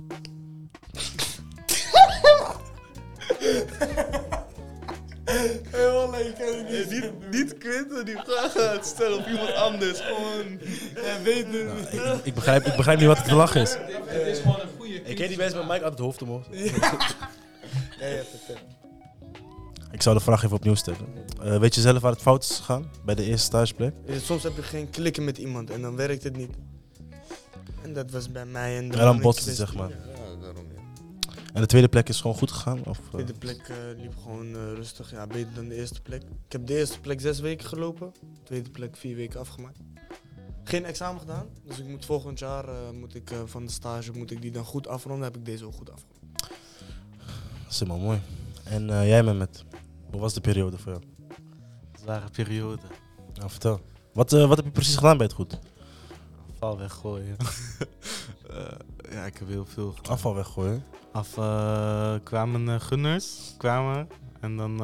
Helemaal 5.72 6.12
hey, 6.12 6.34
kan 6.40 6.74
niet, 6.74 6.90
niet, 6.90 7.32
niet 7.32 7.58
Quinten 7.58 8.06
die 8.06 8.18
vragen 8.26 8.62
gaat 8.62 8.86
stellen 8.86 9.18
op 9.18 9.28
iemand 9.28 9.54
anders. 9.54 10.00
Gewoon, 10.00 10.60
ja, 10.96 11.22
weet 11.24 11.46
het. 11.48 11.94
Nou, 11.94 12.18
ik, 12.18 12.26
ik, 12.26 12.34
begrijp, 12.34 12.66
ik 12.66 12.76
begrijp 12.76 13.00
niet 13.00 13.08
wat 13.08 13.18
het 13.18 13.28
te 13.28 13.36
lachen 13.36 13.62
is. 13.62 13.78
Het 14.06 14.28
is 14.28 14.40
gewoon 14.40 14.60
een 14.60 14.70
goede 14.78 15.02
Ik 15.02 15.16
ken 15.16 15.28
die 15.28 15.38
mensen 15.38 15.58
met 15.58 15.68
Mike 15.68 15.84
uit 15.84 15.94
het 15.94 16.02
hoofd 16.02 16.22
omhoog. 16.22 16.48
Ja. 16.52 16.98
ja, 18.00 18.08
ja, 18.08 18.22
ik 19.92 20.02
zou 20.02 20.18
de 20.18 20.24
vraag 20.24 20.44
even 20.44 20.56
opnieuw 20.56 20.76
stellen. 20.76 21.08
Uh, 21.44 21.58
weet 21.58 21.76
je 21.76 21.82
zelf 21.82 22.02
waar 22.02 22.12
het 22.12 22.22
fout 22.22 22.44
is 22.44 22.56
gegaan 22.56 22.90
bij 23.06 23.16
de 23.16 23.24
eerste 23.24 23.46
stageplek? 23.46 23.94
Soms 24.22 24.44
heb 24.44 24.56
je 24.56 24.64
geen 24.64 24.90
klikken 24.90 25.24
met 25.24 25.38
iemand 25.38 25.70
en 25.70 25.82
dan 25.82 25.96
werkt 25.96 26.24
het 26.24 26.38
niet. 26.38 26.56
En 27.84 27.94
dat 27.94 28.12
was 28.12 28.32
bij 28.32 28.46
mij. 28.46 28.78
En, 28.78 28.92
en 28.92 28.98
dan 28.98 29.28
het, 29.28 29.36
zeg 29.38 29.76
maar. 29.76 29.90
Ja, 29.90 29.96
daarom, 30.42 30.66
ja. 30.76 30.82
En 31.54 31.62
de 31.62 31.68
tweede 31.68 31.88
plek 31.88 32.10
is 32.10 32.22
gewoon 32.22 32.36
goed 32.36 32.52
gegaan? 32.52 32.86
Of, 32.86 32.98
de 32.98 33.10
tweede 33.10 33.34
plek 33.34 33.68
uh, 33.70 34.02
liep 34.02 34.14
gewoon 34.24 34.48
uh, 34.48 34.74
rustig, 34.74 35.12
ja, 35.12 35.28
beter 35.28 35.54
dan 35.54 35.68
de 35.68 35.76
eerste 35.76 36.02
plek. 36.02 36.22
Ik 36.22 36.52
heb 36.52 36.68
de 36.68 36.78
eerste 36.78 37.00
plek 37.00 37.22
zes 37.22 37.40
weken 37.40 37.68
gelopen, 37.68 38.14
de 38.20 38.44
tweede 38.44 38.70
plek 38.70 38.98
vier 38.98 39.16
weken 39.16 39.40
afgemaakt. 39.40 39.78
geen 40.64 40.86
examen 40.86 41.20
gedaan. 41.20 41.48
Dus 41.66 41.80
ik 41.80 41.88
moet 41.88 42.06
volgend 42.06 42.40
jaar 42.40 42.68
eh, 42.68 42.76
moet 43.00 43.16
ik, 43.16 43.32
eh, 43.32 43.38
van 43.46 43.66
de 43.66 43.72
stage 43.72 44.12
moet 44.12 44.32
ik 44.32 44.42
die 44.42 44.52
dan 44.52 44.66
goed 44.66 44.88
afronden. 44.88 45.24
Heb 45.24 45.36
ik 45.36 45.46
deze 45.46 45.66
ook 45.66 45.74
goed 45.74 45.92
afgerond. 45.92 46.20
Dat 47.64 47.72
is 47.72 47.80
helemaal 47.80 48.02
mooi. 48.02 48.22
En 48.64 48.90
eh, 48.90 49.08
jij 49.08 49.24
met 49.24 49.64
hoe 50.12 50.20
was 50.22 50.34
de 50.34 50.42
periode 50.42 50.78
voor 50.78 50.92
jou? 50.92 51.04
Zware 52.02 52.30
periode. 52.32 52.82
Nou, 53.34 53.50
vertel. 53.50 53.82
Wat, 54.14 54.34
eh, 54.34 54.48
wat 54.48 54.58
heb 54.58 54.66
je 54.66 54.72
precies 54.72 54.96
gedaan 54.96 55.18
bij 55.18 55.26
het 55.26 55.36
goed? 55.36 55.60
Afval 56.64 56.78
weggooien. 56.78 57.38
Eh, 58.54 59.12
ja, 59.12 59.26
ik 59.26 59.38
heb 59.38 59.48
heel 59.48 59.66
veel 59.66 59.92
gedaan. 59.92 60.12
Afval 60.12 60.36
weggooien? 60.36 60.84
Af 61.12 61.38
eh, 61.38 62.16
kwamen 62.24 62.70
eh, 62.70 62.80
gunners, 62.80 63.56
kwamen. 63.58 64.08
En 64.40 64.58
dan 64.58 64.76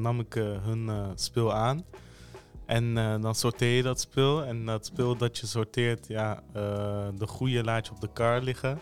nam 0.00 0.20
ik 0.20 0.34
hun 0.34 1.12
spul 1.14 1.52
aan. 1.52 1.84
En 2.66 2.94
dan 2.94 3.34
sorteer 3.34 3.76
je 3.76 3.82
dat 3.82 4.00
spul. 4.00 4.44
En 4.44 4.66
dat 4.66 4.86
spul 4.86 5.16
dat 5.16 5.38
je 5.38 5.46
sorteert, 5.46 6.06
ja, 6.06 6.42
de 7.18 7.26
goede 7.26 7.64
laat 7.64 7.86
je 7.86 7.92
op 7.92 8.00
de 8.00 8.12
kar 8.12 8.40
liggen. 8.40 8.80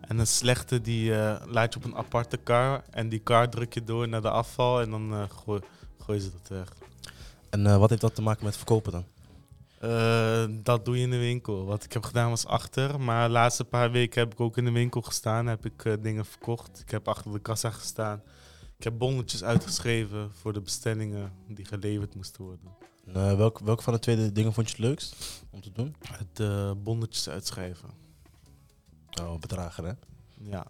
En 0.00 0.16
de 0.16 0.24
slechte 0.24 0.80
die 0.80 1.10
laat 1.46 1.72
je 1.72 1.78
op 1.78 1.84
een 1.84 1.96
aparte 1.96 2.36
kar. 2.36 2.84
En 2.90 3.08
die 3.08 3.20
kar 3.20 3.48
druk 3.48 3.74
je 3.74 3.84
door 3.84 4.08
naar 4.08 4.22
de 4.22 4.30
afval 4.30 4.80
en 4.80 4.90
dan 4.90 5.28
gooi, 5.30 5.60
gooi 5.98 6.22
je 6.22 6.30
dat 6.30 6.48
weg. 6.48 6.72
En 7.50 7.78
wat 7.78 7.90
heeft 7.90 8.02
dat 8.02 8.14
te 8.14 8.22
maken 8.22 8.44
met 8.44 8.56
verkopen 8.56 8.92
dan? 8.92 9.13
Eh, 9.84 10.44
dat 10.50 10.84
doe 10.84 10.96
je 10.96 11.02
in 11.02 11.10
de 11.10 11.18
winkel. 11.18 11.64
Wat 11.64 11.84
ik 11.84 11.92
heb 11.92 12.04
gedaan 12.04 12.30
was 12.30 12.46
achter. 12.46 13.00
Maar 13.00 13.26
de 13.26 13.32
laatste 13.32 13.64
paar 13.64 13.90
weken 13.90 14.20
heb 14.20 14.32
ik 14.32 14.40
ook 14.40 14.56
in 14.56 14.64
de 14.64 14.70
winkel 14.70 15.02
gestaan. 15.02 15.46
Heb 15.46 15.64
ik 15.64 15.84
eh, 15.84 15.92
dingen 16.00 16.24
verkocht. 16.24 16.80
Ik 16.80 16.90
heb 16.90 17.08
achter 17.08 17.32
de 17.32 17.38
kassa 17.38 17.70
gestaan. 17.70 18.22
Ik 18.78 18.84
heb 18.84 18.98
bonnetjes 18.98 19.44
uitgeschreven 19.44 20.32
voor 20.32 20.52
de 20.52 20.60
bestellingen 20.60 21.32
die 21.48 21.64
geleverd 21.64 22.14
moesten 22.14 22.44
worden. 22.44 22.74
En, 23.06 23.14
eh, 23.14 23.36
welk, 23.36 23.58
welk 23.58 23.82
van 23.82 23.92
de 23.92 23.98
twee 23.98 24.32
dingen 24.32 24.52
vond 24.52 24.66
je 24.66 24.76
het 24.76 24.84
leukst 24.84 25.42
om 25.50 25.60
te 25.60 25.72
doen? 25.72 25.96
Het 26.08 26.40
eh, 26.40 26.70
bonnetjes 26.76 27.28
uitschrijven. 27.28 27.88
Oh, 29.20 29.38
bedragen 29.38 29.84
hè? 29.84 29.92
Ja. 30.34 30.66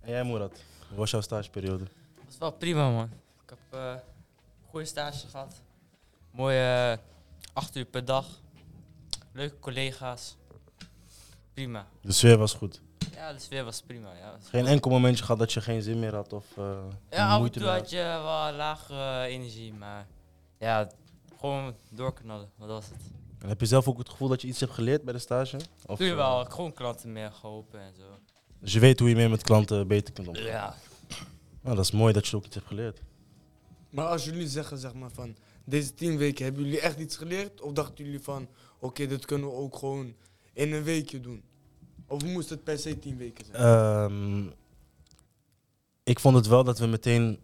En 0.00 0.10
jij 0.10 0.22
Moerad, 0.22 0.62
hoe 0.88 0.98
was 0.98 1.10
jouw 1.10 1.20
stageperiode? 1.20 1.84
Dat 2.14 2.24
is 2.28 2.38
wel 2.38 2.52
prima, 2.52 2.90
man. 2.90 3.10
Ik 3.42 3.50
heb 3.50 3.58
een 3.70 4.00
goede 4.70 4.86
stage 4.86 5.28
gehad. 5.28 5.62
Mooie 6.30 6.98
acht 7.54 7.76
uur 7.76 7.84
per 7.84 8.04
dag. 8.04 8.26
Leuke 9.32 9.58
collega's. 9.58 10.36
Prima. 11.52 11.86
De 12.00 12.12
sfeer 12.12 12.38
was 12.38 12.54
goed. 12.54 12.80
Ja, 13.14 13.32
de 13.32 13.38
sfeer 13.38 13.64
was 13.64 13.82
prima. 13.82 14.12
Ja. 14.12 14.38
Geen 14.42 14.66
enkel 14.66 14.90
momentje 14.90 15.24
gehad 15.24 15.38
dat 15.38 15.52
je 15.52 15.60
geen 15.60 15.82
zin 15.82 15.98
meer 15.98 16.14
had 16.14 16.32
of 16.32 16.44
eh, 16.56 16.64
Ja, 17.10 17.26
af 17.26 17.32
en 17.32 17.38
moeite 17.38 17.58
toe 17.58 17.68
had 17.68 17.90
je 17.90 17.96
wel 17.96 18.52
lage 18.52 18.94
eh, 18.94 19.22
energie, 19.22 19.72
maar 19.72 20.06
ja, 20.58 20.90
gewoon 21.38 21.74
doorknallen. 21.90 22.50
Wat 22.56 22.68
was 22.68 22.84
het? 22.84 23.02
En 23.38 23.48
heb 23.48 23.60
je 23.60 23.66
zelf 23.66 23.88
ook 23.88 23.98
het 23.98 24.08
gevoel 24.08 24.28
dat 24.28 24.40
je 24.42 24.48
iets 24.48 24.60
hebt 24.60 24.72
geleerd 24.72 25.02
bij 25.02 25.12
de 25.12 25.18
stage? 25.18 25.58
Of, 25.86 26.00
eh, 26.00 26.14
wel, 26.14 26.44
gewoon 26.44 26.72
klanten 26.72 27.12
meer 27.12 27.32
geholpen 27.32 27.80
en 27.80 27.94
zo. 27.94 28.18
Dus 28.58 28.72
je 28.72 28.80
weet 28.80 28.98
hoe 28.98 29.08
je 29.08 29.14
meer 29.14 29.30
met 29.30 29.42
klanten 29.42 29.88
beter 29.88 30.14
kunt 30.14 30.28
omgaan? 30.28 30.44
Ja. 30.44 30.74
Nou, 31.60 31.76
dat 31.76 31.84
is 31.84 31.90
mooi 31.90 32.12
dat 32.12 32.26
je 32.26 32.36
ook 32.36 32.44
iets 32.44 32.54
hebt 32.54 32.66
geleerd. 32.66 33.00
Maar 33.90 34.06
als 34.06 34.24
jullie 34.24 34.48
zeggen 34.48 34.78
zeg 34.78 34.94
maar 34.94 35.10
van 35.10 35.36
deze 35.64 35.94
tien 35.94 36.16
weken, 36.16 36.44
hebben 36.44 36.64
jullie 36.64 36.80
echt 36.80 36.98
iets 36.98 37.16
geleerd? 37.16 37.60
Of 37.60 37.72
dachten 37.72 38.04
jullie 38.04 38.20
van 38.20 38.48
oké, 38.78 39.06
dit 39.06 39.24
kunnen 39.24 39.48
we 39.48 39.54
ook 39.54 39.76
gewoon 39.76 40.14
in 40.52 40.72
een 40.72 40.82
weekje 40.82 41.20
doen? 41.20 41.42
Of 42.06 42.24
moest 42.24 42.50
het 42.50 42.64
per 42.64 42.78
se 42.78 42.98
tien 42.98 43.16
weken 43.16 43.44
zijn? 43.44 43.62
Ehm, 43.62 44.46
ik 46.02 46.20
vond 46.20 46.36
het 46.36 46.46
wel 46.46 46.64
dat 46.64 46.78
we 46.78 46.86
meteen 46.86 47.38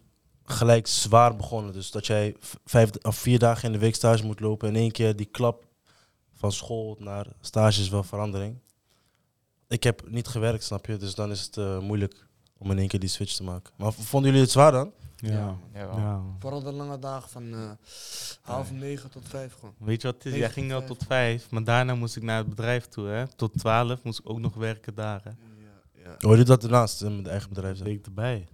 gelijk 0.44 0.86
zwaar 0.86 1.36
begonnen. 1.36 1.72
Dus 1.72 1.90
dat 1.90 2.06
jij 2.06 2.36
vijf 2.64 2.90
of 3.02 3.16
vier 3.16 3.38
dagen 3.38 3.66
in 3.66 3.72
de 3.72 3.78
week 3.78 3.94
stage 3.94 4.26
moet 4.26 4.40
lopen. 4.40 4.68
In 4.68 4.76
één 4.76 4.90
keer 4.90 5.16
die 5.16 5.26
klap 5.26 5.64
van 6.34 6.52
school 6.52 6.96
naar 6.98 7.26
stage 7.40 7.80
is 7.80 7.88
wel 7.88 8.02
verandering. 8.02 8.58
Ik 9.68 9.82
heb 9.82 10.02
niet 10.08 10.28
gewerkt, 10.28 10.64
snap 10.64 10.86
je? 10.86 10.96
Dus 10.96 11.14
dan 11.14 11.30
is 11.30 11.40
het 11.40 11.56
eh, 11.56 11.78
moeilijk 11.78 12.26
om 12.58 12.70
in 12.70 12.78
één 12.78 12.88
keer 12.88 13.00
die 13.00 13.08
switch 13.08 13.34
te 13.34 13.42
maken. 13.42 13.72
Maar 13.76 13.92
vonden 13.92 14.30
jullie 14.30 14.44
het 14.44 14.54
zwaar 14.54 14.72
dan? 14.72 14.92
Ja. 15.20 15.56
Ja. 15.74 16.22
Vooral 16.38 16.62
de 16.62 16.72
lange 16.72 16.98
dagen 16.98 17.28
van 17.30 17.52
eh, 17.52 17.70
half 18.40 18.72
negen 18.72 19.10
tot 19.10 19.28
vijf 19.28 19.52
gewoon. 19.52 19.74
Weet 19.78 20.02
je 20.02 20.06
wat 20.06 20.22
het 20.22 20.32
is? 20.32 20.38
Jij 20.38 20.50
ging 20.50 20.70
tot 20.70 20.80
al 20.80 20.86
tot 20.86 21.04
vijf, 21.06 21.50
maar 21.50 21.64
daarna 21.64 21.94
moest 21.94 22.16
ik 22.16 22.22
naar 22.22 22.38
het 22.38 22.48
bedrijf 22.48 22.86
toe. 22.86 23.06
Hè? 23.06 23.26
Tot 23.26 23.52
twaalf 23.58 24.02
moest 24.02 24.18
ik 24.18 24.30
ook 24.30 24.38
nog 24.38 24.54
werken 24.54 24.94
daar. 24.94 25.20
Hè? 25.24 25.30
Hoor 26.18 26.36
je 26.36 26.44
dat 26.44 26.64
ernaast, 26.64 27.02
eh, 27.02 27.16
met 27.16 27.26
eigen 27.26 27.48
bedrijf 27.48 27.76
zijn? 27.76 27.90
ik 27.90 28.06
erbij. 28.06 28.48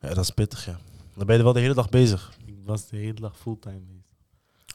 Ja, 0.00 0.08
dat 0.08 0.24
is 0.24 0.30
pittig, 0.30 0.66
ja. 0.66 0.78
Dan 1.14 1.26
ben 1.26 1.36
je 1.36 1.42
wel 1.42 1.52
de 1.52 1.60
hele 1.60 1.74
dag 1.74 1.88
bezig. 1.88 2.36
Ik 2.44 2.56
was 2.64 2.88
de 2.88 2.96
hele 2.96 3.20
dag 3.20 3.38
fulltime 3.38 3.80
bezig. 3.80 4.02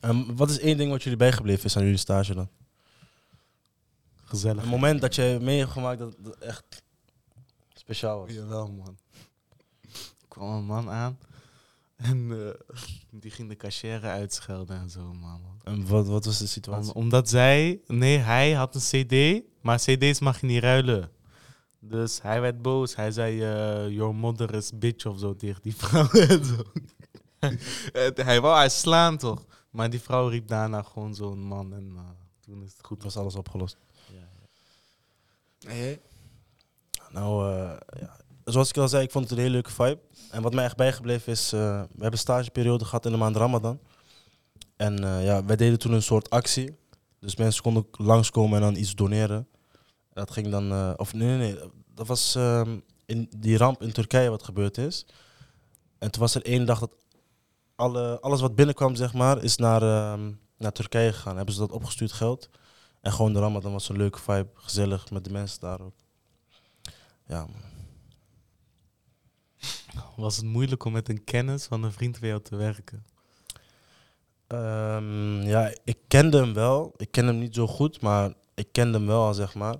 Ehm, 0.01 0.35
wat 0.35 0.49
is 0.49 0.59
één 0.59 0.77
ding 0.77 0.91
wat 0.91 1.03
jullie 1.03 1.17
bijgebleven 1.17 1.65
is 1.65 1.77
aan 1.77 1.83
jullie 1.83 1.97
stage 1.97 2.33
dan? 2.33 2.49
Gezellig. 4.23 4.63
Een 4.63 4.69
moment 4.69 5.01
dat 5.01 5.15
je 5.15 5.37
meegemaakt 5.41 5.99
dat, 5.99 6.15
dat 6.19 6.35
echt 6.35 6.83
speciaal 7.73 8.19
was. 8.19 8.31
Jawel, 8.31 8.71
man. 8.71 8.97
Kwam 10.29 10.53
een 10.57 10.65
man 10.65 10.89
aan 10.89 11.17
en 12.09 12.31
eh, 12.31 12.77
die 13.11 13.31
ging 13.31 13.49
de 13.49 13.55
cashier 13.55 14.01
uitschelden 14.03 14.77
en 14.79 14.89
zo, 14.89 15.13
man. 15.13 15.41
En 15.63 15.87
wat, 15.87 16.07
wat 16.07 16.25
was 16.25 16.37
de 16.37 16.47
situatie? 16.47 16.93
Om- 16.93 17.01
omdat 17.03 17.29
zij, 17.29 17.81
nee, 17.87 18.17
hij 18.17 18.51
had 18.53 18.75
een 18.75 18.81
CD, 19.05 19.43
maar 19.61 19.77
CD's 19.79 20.19
mag 20.19 20.41
je 20.41 20.47
niet 20.47 20.63
ruilen. 20.63 21.11
Dus 21.79 22.21
hij 22.21 22.41
werd 22.41 22.61
boos. 22.61 22.95
Hij 22.95 23.11
zei: 23.11 23.41
eh, 23.41 23.89
Your 23.95 24.15
mother 24.15 24.53
is 24.53 24.71
bitch 24.79 25.05
of 25.05 25.19
zo 25.19 25.35
tegen 25.35 25.61
die 25.61 25.75
vrouw. 25.81 26.09
en 26.09 26.45
zo. 26.45 26.63
Hij 28.23 28.41
wou 28.41 28.55
haar 28.55 28.69
slaan 28.69 29.17
toch? 29.17 29.45
Maar 29.69 29.89
die 29.89 30.01
vrouw 30.01 30.27
riep 30.27 30.47
daarna 30.47 30.81
gewoon 30.81 31.15
zo'n 31.15 31.39
man 31.39 31.73
en 31.73 31.91
eh, 31.95 32.01
toen 32.39 32.63
is 32.63 32.71
het 32.71 32.85
goed. 32.85 33.03
Was 33.03 33.17
alles 33.17 33.35
opgelost. 33.35 33.77
Nee. 35.59 35.99
Nou, 37.11 37.49
ja. 37.99 38.18
Zoals 38.51 38.69
ik 38.69 38.77
al 38.77 38.87
zei, 38.87 39.03
ik 39.03 39.11
vond 39.11 39.23
het 39.23 39.33
een 39.33 39.39
hele 39.43 39.53
leuke 39.53 39.71
vibe. 39.71 39.99
En 40.31 40.41
wat 40.41 40.53
mij 40.53 40.63
echt 40.63 40.75
bijgebleven 40.75 41.31
is, 41.31 41.53
eh, 41.53 41.81
we 41.95 42.01
hebben 42.01 42.19
stageperiode 42.19 42.85
gehad 42.85 43.05
in 43.05 43.11
de 43.11 43.17
maand 43.17 43.35
Ramadan. 43.35 43.79
En 44.75 45.03
eh, 45.03 45.25
ja, 45.25 45.45
wij 45.45 45.55
deden 45.55 45.79
toen 45.79 45.93
een 45.93 46.01
soort 46.01 46.29
actie. 46.29 46.77
Dus 47.19 47.35
mensen 47.35 47.63
konden 47.63 47.85
langskomen 47.91 48.55
en 48.55 48.61
dan 48.61 48.75
iets 48.75 48.95
doneren. 48.95 49.47
Dat 50.13 50.31
ging 50.31 50.49
dan, 50.49 50.71
eh, 50.71 50.93
of 50.95 51.13
nee, 51.13 51.27
nee, 51.27 51.37
nee, 51.37 51.71
dat 51.93 52.07
was 52.07 52.35
ehm, 52.35 52.79
in 53.05 53.29
die 53.37 53.57
ramp 53.57 53.81
in 53.81 53.91
Turkije 53.91 54.29
wat 54.29 54.43
gebeurd 54.43 54.77
is. 54.77 55.05
En 55.97 56.11
toen 56.11 56.21
was 56.21 56.35
er 56.35 56.45
één 56.45 56.65
dag 56.65 56.79
dat 56.79 56.91
alle, 57.75 58.19
alles 58.21 58.41
wat 58.41 58.55
binnenkwam, 58.55 58.95
zeg 58.95 59.13
maar, 59.13 59.43
is 59.43 59.55
naar, 59.55 59.81
ehm, 59.81 60.31
naar 60.57 60.71
Turkije 60.71 61.13
gegaan. 61.13 61.35
Hebben 61.35 61.53
ze 61.53 61.59
dat 61.59 61.71
opgestuurd 61.71 62.11
geld. 62.11 62.49
En 63.01 63.11
gewoon 63.11 63.33
de 63.33 63.39
Ramadan 63.39 63.71
was 63.71 63.89
een 63.89 63.97
leuke 63.97 64.19
vibe, 64.19 64.49
gezellig 64.53 65.11
met 65.11 65.23
de 65.23 65.31
mensen 65.31 65.59
daar 65.59 65.81
ook. 65.81 65.95
Ja, 67.25 67.39
man. 67.39 67.78
Was 70.15 70.35
het 70.37 70.45
moeilijk 70.45 70.85
om 70.85 70.91
met 70.91 71.09
een 71.09 71.23
kennis 71.23 71.65
van 71.65 71.83
een 71.83 71.91
vriend 71.91 72.17
van 72.17 72.27
jou 72.27 72.41
te 72.41 72.55
werken? 72.55 73.05
Ehm, 74.47 75.41
ja, 75.41 75.71
ik 75.83 75.97
kende 76.07 76.37
hem 76.37 76.53
wel. 76.53 76.93
Ik 76.97 77.11
ken 77.11 77.25
hem 77.25 77.39
niet 77.39 77.55
zo 77.55 77.67
goed, 77.67 78.01
maar 78.01 78.33
ik 78.55 78.67
kende 78.71 78.97
hem 78.97 79.07
wel 79.07 79.33
zeg 79.33 79.53
maar. 79.55 79.75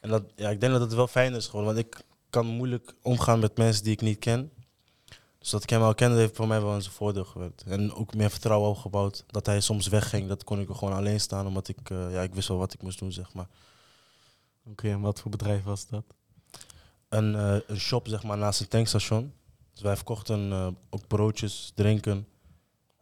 En 0.00 0.10
dat, 0.10 0.22
ja, 0.36 0.50
ik 0.50 0.60
denk 0.60 0.72
dat 0.72 0.80
het 0.80 0.94
wel 0.94 1.06
fijn 1.06 1.34
is 1.34 1.46
gewoon, 1.46 1.64
want 1.64 1.78
ik 1.78 2.04
kan 2.30 2.46
moeilijk 2.46 2.94
omgaan 3.02 3.38
met 3.38 3.56
mensen 3.56 3.84
die 3.84 3.92
ik 3.92 4.00
niet 4.00 4.18
ken. 4.18 4.50
Dus 5.38 5.50
dat 5.50 5.62
ik 5.62 5.70
hem 5.70 5.82
al 5.82 5.94
kende 5.94 6.16
heeft 6.16 6.36
voor 6.36 6.46
mij 6.46 6.60
wel 6.60 6.80
zijn 6.80 6.94
voordeel 6.94 7.24
gewerkt. 7.24 7.62
En 7.62 7.94
ook 7.94 8.14
meer 8.14 8.30
vertrouwen 8.30 8.70
opgebouwd. 8.70 9.24
Dat 9.26 9.46
hij 9.46 9.60
soms 9.60 9.86
wegging, 9.86 10.28
dat 10.28 10.44
kon 10.44 10.60
ik 10.60 10.68
er 10.68 10.74
gewoon 10.74 10.94
alleen 10.94 11.20
staan, 11.20 11.46
omdat 11.46 11.68
ik, 11.68 11.90
eh, 11.90 12.12
ja, 12.12 12.22
ik 12.22 12.34
wist 12.34 12.48
wel 12.48 12.58
wat 12.58 12.74
ik 12.74 12.82
moest 12.82 12.98
doen, 12.98 13.12
zeg 13.12 13.32
maar. 13.32 13.48
Oké, 14.66 14.90
en 14.90 15.00
wat 15.00 15.20
voor 15.20 15.30
bedrijf 15.30 15.62
was 15.62 15.86
dat? 15.86 16.04
Een, 17.08 17.34
eh, 17.34 17.56
een 17.66 17.80
shop, 17.80 18.08
zeg 18.08 18.22
maar, 18.22 18.38
naast 18.38 18.60
een 18.60 18.68
tankstation. 18.68 19.32
Dus 19.74 19.82
wij 19.82 19.96
verkochten 19.96 20.52
eh, 20.52 20.68
ook 20.90 21.06
broodjes, 21.06 21.72
drinken. 21.74 22.26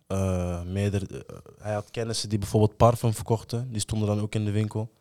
eh, 0.07 0.63
meerdere, 0.63 1.25
eh, 1.25 1.37
hij 1.59 1.73
had 1.75 1.91
kennissen 1.91 2.29
die 2.29 2.39
bijvoorbeeld 2.39 2.77
parfum 2.77 3.13
verkochten. 3.15 3.71
Die 3.71 3.81
stonden 3.81 4.09
dan 4.09 4.21
ook 4.21 4.35
in 4.35 4.45
de 4.45 4.51
winkel. 4.51 4.93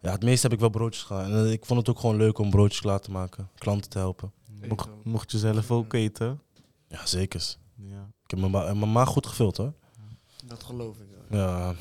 Ja, 0.00 0.10
het 0.12 0.22
meeste 0.22 0.42
heb 0.46 0.52
ik 0.52 0.60
wel 0.60 0.70
broodjes 0.70 1.02
gehad. 1.02 1.24
En 1.30 1.52
ik 1.52 1.64
vond 1.64 1.78
het 1.80 1.88
ook 1.88 1.98
gewoon 1.98 2.16
leuk 2.16 2.38
om 2.38 2.50
broodjes 2.50 2.80
klaar 2.80 3.00
te 3.00 3.10
maken. 3.10 3.48
Klanten 3.54 3.90
te 3.90 3.98
helpen. 3.98 4.32
Mocht, 4.68 4.88
mocht 5.04 5.30
je 5.30 5.38
zelf 5.38 5.70
ook 5.70 5.92
eten? 5.92 6.40
Ja, 6.88 7.06
zeker. 7.06 7.56
Ja. 7.76 8.08
Ik 8.24 8.30
heb 8.30 8.38
mijn, 8.38 8.50
ma- 8.50 8.74
mijn 8.74 8.92
maag 8.92 9.08
goed 9.08 9.26
gevuld 9.26 9.56
hoor. 9.56 9.72
Dat 10.44 10.62
geloof 10.62 10.96
ik. 10.98 11.06
wel. 11.28 11.40
Ja. 11.40 11.74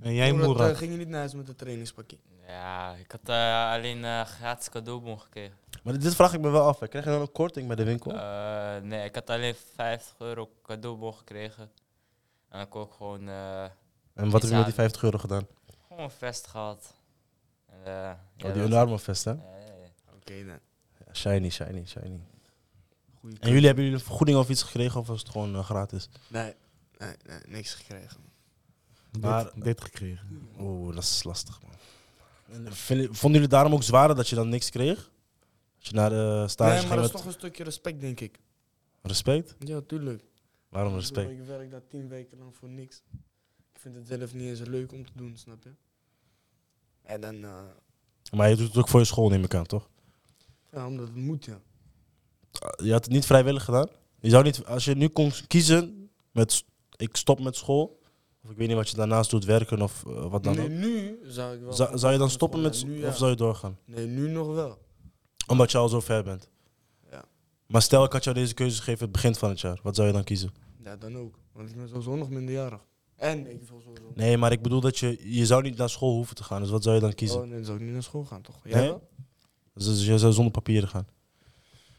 En 0.00 0.14
jij, 0.14 0.32
Moerad, 0.32 0.46
Moerad? 0.48 0.70
eh, 0.70 0.76
ging 0.76 0.92
je 0.92 0.98
niet 0.98 1.08
naar 1.08 1.18
huis 1.18 1.34
met 1.34 1.48
een 1.48 1.56
trainingspakket? 1.56 2.18
Ja, 2.48 2.94
ik 2.94 3.10
had 3.10 3.20
eh, 3.28 3.70
alleen 3.72 4.04
eh 4.04 4.24
gratis 4.24 4.68
cadeaubon 4.68 5.20
gekregen. 5.20 5.56
Maar 5.82 5.98
dit 5.98 6.14
vraag 6.14 6.32
ik 6.34 6.40
me 6.40 6.48
wel 6.50 6.66
af. 6.66 6.80
hè. 6.80 6.88
Krijg 6.88 7.04
je 7.04 7.10
dan 7.10 7.20
een 7.20 7.32
korting 7.32 7.66
bij 7.66 7.76
de 7.76 7.84
winkel? 7.84 8.12
Eh, 8.12 8.76
nee, 8.82 9.04
ik 9.04 9.14
had 9.14 9.30
alleen 9.30 9.54
50 9.74 10.14
euro 10.18 10.50
cadeaubon 10.62 11.14
gekregen. 11.14 11.62
En 12.48 12.58
dan 12.58 12.68
kon 12.68 12.82
ik 12.82 12.92
gewoon... 12.92 13.28
eh, 13.28 13.62
en 13.62 13.70
wat 14.14 14.14
heb 14.14 14.32
je 14.32 14.38
met 14.40 14.50
die 14.50 14.54
aan- 14.64 14.72
50 14.72 15.02
euro 15.02 15.18
gedaan? 15.18 15.46
Gewoon 15.88 16.02
een 16.02 16.10
vest 16.10 16.46
gehad. 16.46 16.94
Eh, 17.84 17.84
ja, 17.84 18.10
oh, 18.12 18.18
die 18.36 18.52
dat- 18.52 18.56
Under 18.56 18.78
Armour 18.78 18.98
vest 18.98 19.24
hè? 19.24 19.30
Ja. 19.30 19.38
Oké 20.14 20.44
dan. 20.44 20.58
Ja, 21.06 21.14
shiny, 21.14 21.50
shiny, 21.50 21.86
shiny. 21.86 22.20
Goeie 23.20 23.36
en 23.40 23.48
jullie 23.50 23.66
hebben 23.66 23.84
jullie 23.84 23.98
een 23.98 24.04
vergoeding 24.06 24.38
of 24.38 24.48
iets 24.48 24.62
gekregen 24.62 25.00
of 25.00 25.06
was 25.06 25.20
het 25.20 25.28
gewoon 25.30 25.64
gratis? 25.64 26.08
Nee, 26.28 26.54
nee, 26.98 27.14
nee, 27.26 27.38
niks 27.46 27.74
gekregen. 27.74 28.20
Maar, 29.20 29.50
dit 29.54 29.80
gekregen. 29.80 30.48
Oeh, 30.58 30.94
dat 30.94 31.02
is 31.04 31.22
lastig, 31.24 31.62
man. 31.62 31.72
En 32.48 32.72
vinden- 32.72 33.14
vonden 33.14 33.32
jullie 33.40 33.48
daarom 33.56 33.72
ook 33.72 33.82
zwaarder 33.82 34.16
dat 34.16 34.28
je 34.28 34.34
dan 34.34 34.48
niks 34.48 34.70
kreeg? 34.70 35.10
Als 35.78 35.88
je 35.88 35.94
naar 35.94 36.10
de 36.10 36.44
stage 36.48 36.70
Nee, 36.70 36.78
ging 36.78 36.88
maar 36.88 36.96
dat 36.98 37.06
is 37.06 37.12
met 37.12 37.22
toch 37.22 37.32
een 37.32 37.38
stukje 37.38 37.64
respect, 37.64 38.00
denk 38.00 38.20
ik. 38.20 38.38
respect? 39.02 39.54
Ja, 39.58 39.80
tuurlijk. 39.80 40.22
Waarom 40.68 40.92
Ik 40.92 40.98
respect? 40.98 41.30
Ik 41.30 41.42
werk 41.42 41.70
daar 41.70 41.86
tien 41.88 42.08
weken 42.08 42.38
lang 42.38 42.56
voor 42.56 42.68
niks. 42.68 43.02
Ik 43.72 43.80
vind 43.80 43.94
het 43.94 44.06
zelf 44.06 44.34
niet 44.34 44.48
eens 44.48 44.68
leuk 44.68 44.92
om 44.92 45.04
te 45.06 45.12
doen, 45.14 45.36
snap 45.36 45.62
je? 45.62 45.70
En 47.02 47.20
dan, 47.20 47.44
eh, 47.44 47.60
Maar 48.32 48.48
je 48.50 48.56
doet 48.56 48.66
het 48.68 48.76
ook 48.76 48.88
voor 48.88 49.00
je 49.00 49.06
school, 49.06 49.28
neem 49.28 49.44
ik 49.44 49.54
aan, 49.54 49.66
toch? 49.66 49.88
ja, 50.72 50.86
omdat 50.86 51.06
het 51.06 51.16
moet, 51.16 51.44
ja. 51.44 51.60
Je 52.76 52.92
had 52.92 53.04
het 53.04 53.12
niet 53.12 53.26
vrijwillig 53.26 53.64
gedaan? 53.64 53.88
Je 54.20 54.30
zou 54.30 54.44
niet, 54.44 54.64
als 54.64 54.84
je 54.84 54.94
nu 54.94 55.08
kon 55.08 55.32
kiezen 55.46 56.10
met 56.32 56.64
ik 56.96 57.16
stop 57.16 57.40
met 57.40 57.56
school, 57.56 57.97
of 58.44 58.50
ik 58.50 58.56
weet 58.56 58.68
niet 58.68 58.76
wat 58.76 58.88
je 58.88 58.96
daarnaast 58.96 59.30
doet, 59.30 59.44
werken 59.44 59.82
of 59.82 60.04
eh, 60.06 60.30
wat 60.30 60.44
dan 60.44 60.56
nee, 60.56 60.64
ook. 60.64 60.70
nu 60.70 61.18
zou 61.22 61.54
ik 61.54 61.60
wel... 61.60 61.72
Zou, 61.72 61.98
zou 61.98 62.12
je 62.12 62.18
dan 62.18 62.30
stoppen 62.30 62.60
met, 62.60 62.80
Ja, 62.80 62.86
nu 62.86 62.98
ja. 63.00 63.08
of 63.08 63.16
zou 63.16 63.30
je 63.30 63.36
doorgaan? 63.36 63.78
Nee, 63.84 64.06
nu 64.06 64.28
nog 64.28 64.46
wel. 64.54 64.78
Omdat 65.46 65.70
je 65.70 65.78
al 65.78 65.88
zo 65.88 66.00
ver 66.00 66.24
bent. 66.24 66.48
Ja. 67.10 67.24
Maar 67.66 67.82
stel 67.82 68.04
ik 68.04 68.12
had 68.12 68.24
jou 68.24 68.36
deze 68.36 68.54
keuze 68.54 68.76
gegeven 68.76 69.02
het 69.02 69.12
begin 69.12 69.34
van 69.34 69.48
het 69.48 69.60
jaar, 69.60 69.80
wat 69.82 69.94
zou 69.94 70.06
je 70.06 70.12
dan 70.12 70.24
kiezen? 70.24 70.52
Ja, 70.84 70.96
dan 70.96 71.16
ook. 71.18 71.38
Want 71.52 71.70
ik 71.70 71.76
ben 71.76 71.88
sowieso 71.88 72.16
nog 72.16 72.30
minderjarig. 72.30 72.86
En 73.16 73.50
ik 73.50 73.62
wil 73.68 73.80
sowieso... 73.80 74.12
Nee, 74.14 74.36
maar 74.36 74.52
ik 74.52 74.62
bedoel 74.62 74.80
dat 74.80 74.98
je, 74.98 75.34
je 75.36 75.46
zou 75.46 75.62
niet 75.62 75.76
naar 75.76 75.90
school 75.90 76.14
hoeven 76.14 76.36
te 76.36 76.44
gaan, 76.44 76.60
dus 76.60 76.70
wat 76.70 76.82
zou 76.82 76.94
je 76.94 77.00
dan 77.00 77.14
kiezen? 77.14 77.40
Oh, 77.40 77.46
nee, 77.46 77.54
dan 77.54 77.64
zou 77.64 77.78
ik 77.78 77.84
niet 77.84 77.92
naar 77.92 78.02
school 78.02 78.24
gaan, 78.24 78.42
toch? 78.42 78.60
Jij 78.64 78.80
Nee? 78.80 78.88
wel? 78.88 79.08
Dus, 79.74 79.86
dus 79.86 80.06
je 80.06 80.18
zou 80.18 80.32
zonder 80.32 80.52
papieren 80.52 80.88
gaan. 80.88 81.06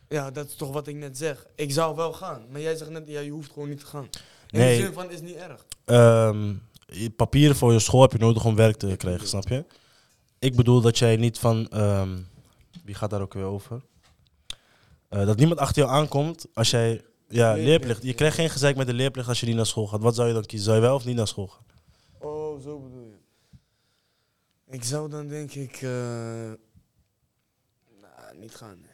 Ja, 0.08 0.32
dat 0.32 0.48
is 0.48 0.56
toch 0.56 0.72
wat 0.72 0.88
ik 0.88 0.96
net 0.96 1.18
zeg. 1.18 1.48
Ik 1.56 1.72
zou 1.72 1.96
wel 1.96 2.14
gaan, 2.14 2.46
maar 2.52 2.62
jij 2.62 2.76
zegt 2.76 2.90
net, 2.90 3.08
ja, 3.08 3.20
je 3.20 3.32
hoeft 3.32 3.52
gewoon 3.52 3.70
niet 3.70 3.80
te 3.80 3.86
gaan. 3.86 4.10
In 4.50 4.60
Nee. 4.60 4.78
de 4.78 4.84
zin 4.84 4.94
van, 4.94 5.12
is 5.12 5.22
niet 5.22 5.36
erg. 5.36 5.66
Ehm, 5.86 6.54
je 6.86 7.10
papieren 7.10 7.56
voor 7.56 7.74
je 7.74 7.80
school 7.80 8.02
heb 8.02 8.12
je 8.12 8.18
nodig 8.18 8.46
om 8.46 8.56
werk 8.56 8.76
te 8.76 8.96
krijgen, 8.98 9.28
snap 9.28 9.48
je? 9.48 9.66
Ik 10.40 10.56
bedoel 10.56 10.82
dat 10.82 10.98
jij 10.98 11.16
niet 11.16 11.40
van. 11.40 11.68
ehm, 11.70 12.18
wie 12.84 12.96
gaat 12.96 13.10
daar 13.10 13.22
ook 13.22 13.34
weer 13.34 13.44
over? 13.44 13.82
Eh, 15.10 15.26
dat 15.26 15.38
niemand 15.38 15.60
achter 15.60 15.82
jou 15.84 15.96
aankomt 15.96 16.46
als 16.54 16.70
jij. 16.70 16.90
Ja, 17.28 17.46
Leerplicht. 17.54 17.68
leerplicht. 17.68 18.04
Je 18.04 18.14
krijgt 18.14 18.36
geen 18.36 18.50
gezeik 18.50 18.76
met 18.76 18.88
de 18.88 18.94
leerplicht 18.94 19.28
als 19.28 19.40
je 19.40 19.46
niet 19.46 19.56
naar 19.56 19.66
school 19.66 19.88
gaat. 19.88 20.02
Wat 20.02 20.16
zou 20.16 20.28
je 20.28 20.34
dan 20.34 20.46
kiezen? 20.46 20.66
Zou 20.68 20.78
je 20.78 20.84
wel 20.88 20.96
of 20.96 21.06
niet 21.06 21.16
naar 21.16 21.28
school 21.28 21.48
gaan? 21.48 21.64
Oh, 22.20 22.62
zo 22.62 22.80
bedoel 22.80 23.06
je. 23.08 23.18
Ik 24.76 24.84
zou 24.84 25.10
dan 25.10 25.28
denk 25.28 25.52
ik... 25.54 25.72
eh 25.82 25.90
nou, 28.02 28.38
niet 28.38 28.56
gaan, 28.56 28.80
nee. 28.82 28.92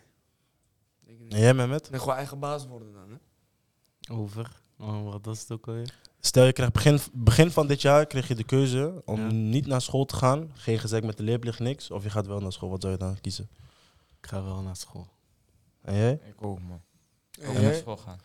Denk 1.05 1.17
ik 1.17 1.23
niet. 1.23 1.33
En 1.33 1.39
jij, 1.39 1.53
Mehmet? 1.53 1.89
Nee, 1.89 1.99
gewoon 1.99 2.15
eigen 2.15 2.39
baas 2.39 2.67
worden 2.67 2.93
dan, 2.93 3.09
hè. 3.09 4.13
Over? 4.13 4.61
Oh, 4.79 5.11
wat 5.11 5.25
was 5.25 5.39
het 5.39 5.51
ook 5.51 5.67
alweer? 5.67 5.93
Stel 6.19 6.45
je 6.45 6.53
krijgt 6.53 6.73
begin, 6.73 6.99
begin 7.13 7.51
van 7.51 7.67
dit 7.67 7.81
jaar 7.81 8.05
kreeg 8.05 8.27
je 8.27 8.35
de 8.35 8.43
keuze 8.43 9.01
om 9.05 9.49
niet 9.49 9.67
naar 9.67 9.81
school 9.81 10.05
te 10.05 10.15
gaan. 10.15 10.51
Geen 10.53 10.79
gezeik 10.79 11.03
met 11.03 11.17
de 11.17 11.23
leerplicht, 11.23 11.59
niks. 11.59 11.91
Of 11.91 12.03
je 12.03 12.09
gaat 12.09 12.27
wel 12.27 12.39
naar 12.39 12.51
school. 12.53 12.69
Wat 12.69 12.81
zou 12.81 12.93
je 12.93 12.99
dan 12.99 13.21
kiezen? 13.21 13.49
Ik 14.21 14.27
ga 14.27 14.43
wel 14.43 14.61
naar 14.61 14.75
school. 14.75 15.07
En 15.81 15.95
jij? 15.95 16.11
Ik 16.13 16.43
ook, 16.45 16.59
man. 16.61 16.81
Ook 17.47 17.53
jij? 17.53 17.61
naar 17.61 17.73
school 17.75 17.97
gaan. 17.97 18.19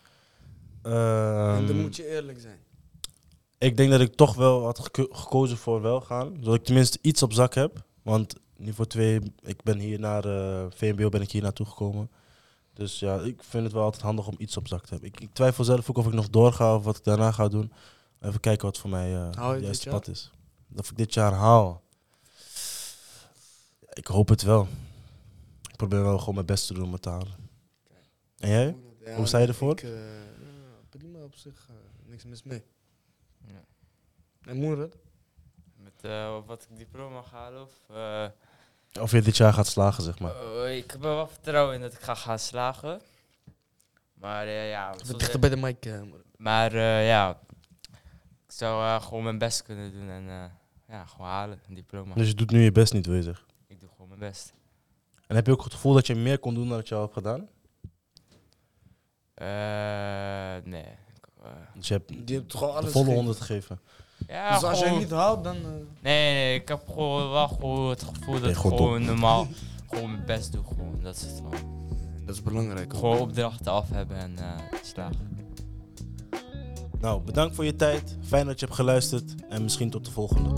en 0.82 1.66
dan 1.66 1.68
Ehm, 1.76 1.80
moet 1.80 1.96
je 1.96 2.06
eerlijk 2.08 2.40
zijn. 2.40 2.58
Ik 3.58 3.76
denk 3.76 3.90
dat 3.90 4.00
ik 4.00 4.14
toch 4.14 4.34
wel 4.34 4.62
had 4.64 4.78
geko- 4.78 5.08
gekozen 5.10 5.56
voor 5.56 5.80
wel 5.82 6.00
gaan. 6.00 6.36
Zodat 6.40 6.54
ik 6.54 6.64
tenminste 6.64 6.98
iets 7.02 7.22
op 7.22 7.32
zak 7.32 7.54
heb. 7.54 7.84
Want 8.02 8.34
niveau 8.56 8.88
2, 8.88 9.20
ik 9.42 9.62
ben 9.62 9.78
hier 9.78 9.98
naar 10.00 10.24
eh, 10.24 10.66
VMBO 10.70 11.08
ben 11.08 11.20
ik 11.20 11.30
hier 11.30 11.42
naartoe 11.42 11.66
gekomen. 11.66 12.10
Dus 12.81 12.99
ja, 12.99 13.19
ik 13.19 13.43
vind 13.43 13.64
het 13.64 13.73
wel 13.73 13.83
altijd 13.83 14.03
handig 14.03 14.27
om 14.27 14.35
iets 14.38 14.57
op 14.57 14.69
zak 14.69 14.85
te 14.85 14.90
hebben. 14.90 15.09
Ik, 15.09 15.21
ik 15.21 15.33
twijfel 15.33 15.64
zelf 15.64 15.90
ook 15.90 15.97
of 15.97 16.07
ik 16.07 16.12
nog 16.12 16.29
doorga 16.29 16.75
of 16.75 16.85
wat 16.85 16.97
ik 16.97 17.05
daarna 17.05 17.33
ga 17.33 17.49
doen. 17.49 17.73
Even 18.21 18.40
kijken 18.40 18.66
wat 18.66 18.79
voor 18.79 18.90
mij 18.90 19.14
eh 19.14 19.31
je 19.33 19.40
het 19.40 19.62
juiste 19.62 19.90
pad 19.90 20.09
is. 20.09 20.31
Of 20.77 20.90
ik 20.90 20.97
dit 20.97 21.14
jaar 21.14 21.33
haal. 21.33 21.83
Ik 23.93 24.07
hoop 24.07 24.29
het 24.29 24.43
wel. 24.43 24.69
Ik 25.71 25.77
probeer 25.77 26.03
wel 26.03 26.19
gewoon 26.19 26.35
mijn 26.35 26.47
best 26.47 26.66
te 26.66 26.75
doen 26.75 26.85
om 26.85 26.93
het 26.93 27.03
te 27.03 27.09
halen. 27.09 27.35
En 28.38 28.49
jij? 28.49 28.77
Ja, 29.05 29.14
Hoe 29.14 29.27
sta 29.27 29.38
je 29.38 29.47
ervoor? 29.47 29.73
Ik, 29.73 29.83
eh, 29.83 29.90
ja, 29.90 30.81
prima 30.88 31.19
op 31.19 31.35
zich, 31.35 31.66
eh, 31.69 32.09
niks 32.11 32.25
mis 32.25 32.43
mee. 32.43 32.62
En 34.40 34.57
Moerad? 34.57 34.97
Met 35.77 35.93
eh, 36.01 36.38
wat 36.47 36.66
ik 36.71 36.77
diploma 36.77 37.23
ga 37.23 37.37
halen 37.37 37.62
of... 37.62 37.73
eh, 38.92 39.03
Of 39.03 39.11
je 39.11 39.22
dit 39.22 39.37
jaar 39.37 39.53
gaat 39.53 39.66
slagen, 39.66 40.03
zeg 40.03 40.18
maar. 40.18 40.33
Oh, 40.42 40.68
ik 40.68 40.90
heb 40.90 41.05
er 41.05 41.14
wel 41.14 41.26
vertrouwen 41.29 41.74
in 41.74 41.81
dat 41.81 41.92
ik 41.92 42.00
ga 42.00 42.14
gaan 42.14 42.38
slagen. 42.38 43.00
Maar 44.14 44.46
eh, 44.46 44.70
ja... 44.70 44.92
Dichter 44.92 45.35
ik- 45.35 45.40
bij 45.40 45.50
de 45.50 45.57
mic, 45.57 45.87
eh. 45.87 46.00
Maar 46.37 46.72
eh, 46.72 47.07
ja, 47.07 47.40
ik 48.46 48.53
zou 48.53 48.85
eh, 48.85 49.03
gewoon 49.03 49.22
mijn 49.22 49.38
best 49.38 49.62
kunnen 49.62 49.92
doen 49.92 50.09
en 50.11 50.29
eh, 50.29 50.44
ja, 50.88 51.05
gewoon 51.07 51.26
halen, 51.26 51.61
een 51.68 51.74
diploma. 51.74 52.14
Dus 52.14 52.29
je 52.29 52.35
doet 52.35 52.50
nu 52.50 52.61
je 52.62 52.72
best 52.72 52.92
niet, 52.92 53.07
wil 53.07 53.14
je 53.14 53.22
zeggen? 53.22 53.46
Ik 53.66 53.81
doe 53.81 53.88
gewoon 53.90 54.09
mijn 54.09 54.20
best. 54.20 54.53
En 55.26 55.37
heb 55.37 55.46
je 55.46 55.53
ook 55.53 55.64
het 55.64 55.72
gevoel 55.74 55.92
dat 55.94 56.07
je 56.07 56.14
meer 56.14 56.38
kon 56.38 56.55
doen 56.55 56.68
dan 56.68 56.76
dat 56.76 56.88
je 56.88 56.94
al 56.94 57.00
hebt 57.00 57.12
gedaan? 57.12 57.48
Eh, 59.35 60.64
nee. 60.70 60.85
Eh, 61.42 61.50
Dus 61.74 61.88
je 61.88 61.94
hebt, 61.94 62.12
Je 62.26 62.35
hebt 62.35 62.55
alles 62.55 62.92
volle. 62.92 63.14
100 63.14 63.40
gegeven. 63.40 63.81
Ja, 64.28 64.54
Dus 64.54 64.62
als 64.62 64.78
jij 64.78 64.87
gewoon- 64.88 65.02
niet 65.02 65.11
haalt, 65.11 65.44
dan... 65.44 65.56
eh, 65.56 65.62
Nee, 66.00 66.33
nee, 66.35 66.54
ik 66.54 66.68
heb 66.68 66.83
gewoon 66.88 67.30
wel 67.30 67.48
gewoon 67.48 67.88
het 67.90 68.02
gevoel 68.02 68.40
dat 68.40 68.50
ik 68.50 68.56
gewoon 68.56 69.04
normaal 69.04 69.46
gewoon 69.90 70.11
mijn 70.12 70.24
best 70.26 70.52
doe. 70.52 70.62
Gewoon. 70.68 70.98
Dat 71.02 71.16
is 71.16 71.22
het 71.22 71.37
gewoon. 71.37 71.78
Dat 72.26 72.35
is 72.35 72.42
belangrijk. 72.42 72.94
Gewoon 72.94 73.18
opdrachten 73.18 73.72
af 73.72 73.88
hebben 73.90 74.16
en 74.16 74.38
eh, 74.38 74.78
slagen. 74.83 75.28
Nou, 77.00 77.20
bedankt 77.20 77.54
voor 77.54 77.64
je 77.64 77.76
tijd. 77.76 78.16
Fijn 78.26 78.46
dat 78.46 78.61
je 78.61 78.64
hebt 78.66 78.78
geluisterd. 78.78 79.35
En 79.48 79.62
misschien 79.62 79.90
tot 79.90 80.04
de 80.04 80.11
volgende. 80.11 80.52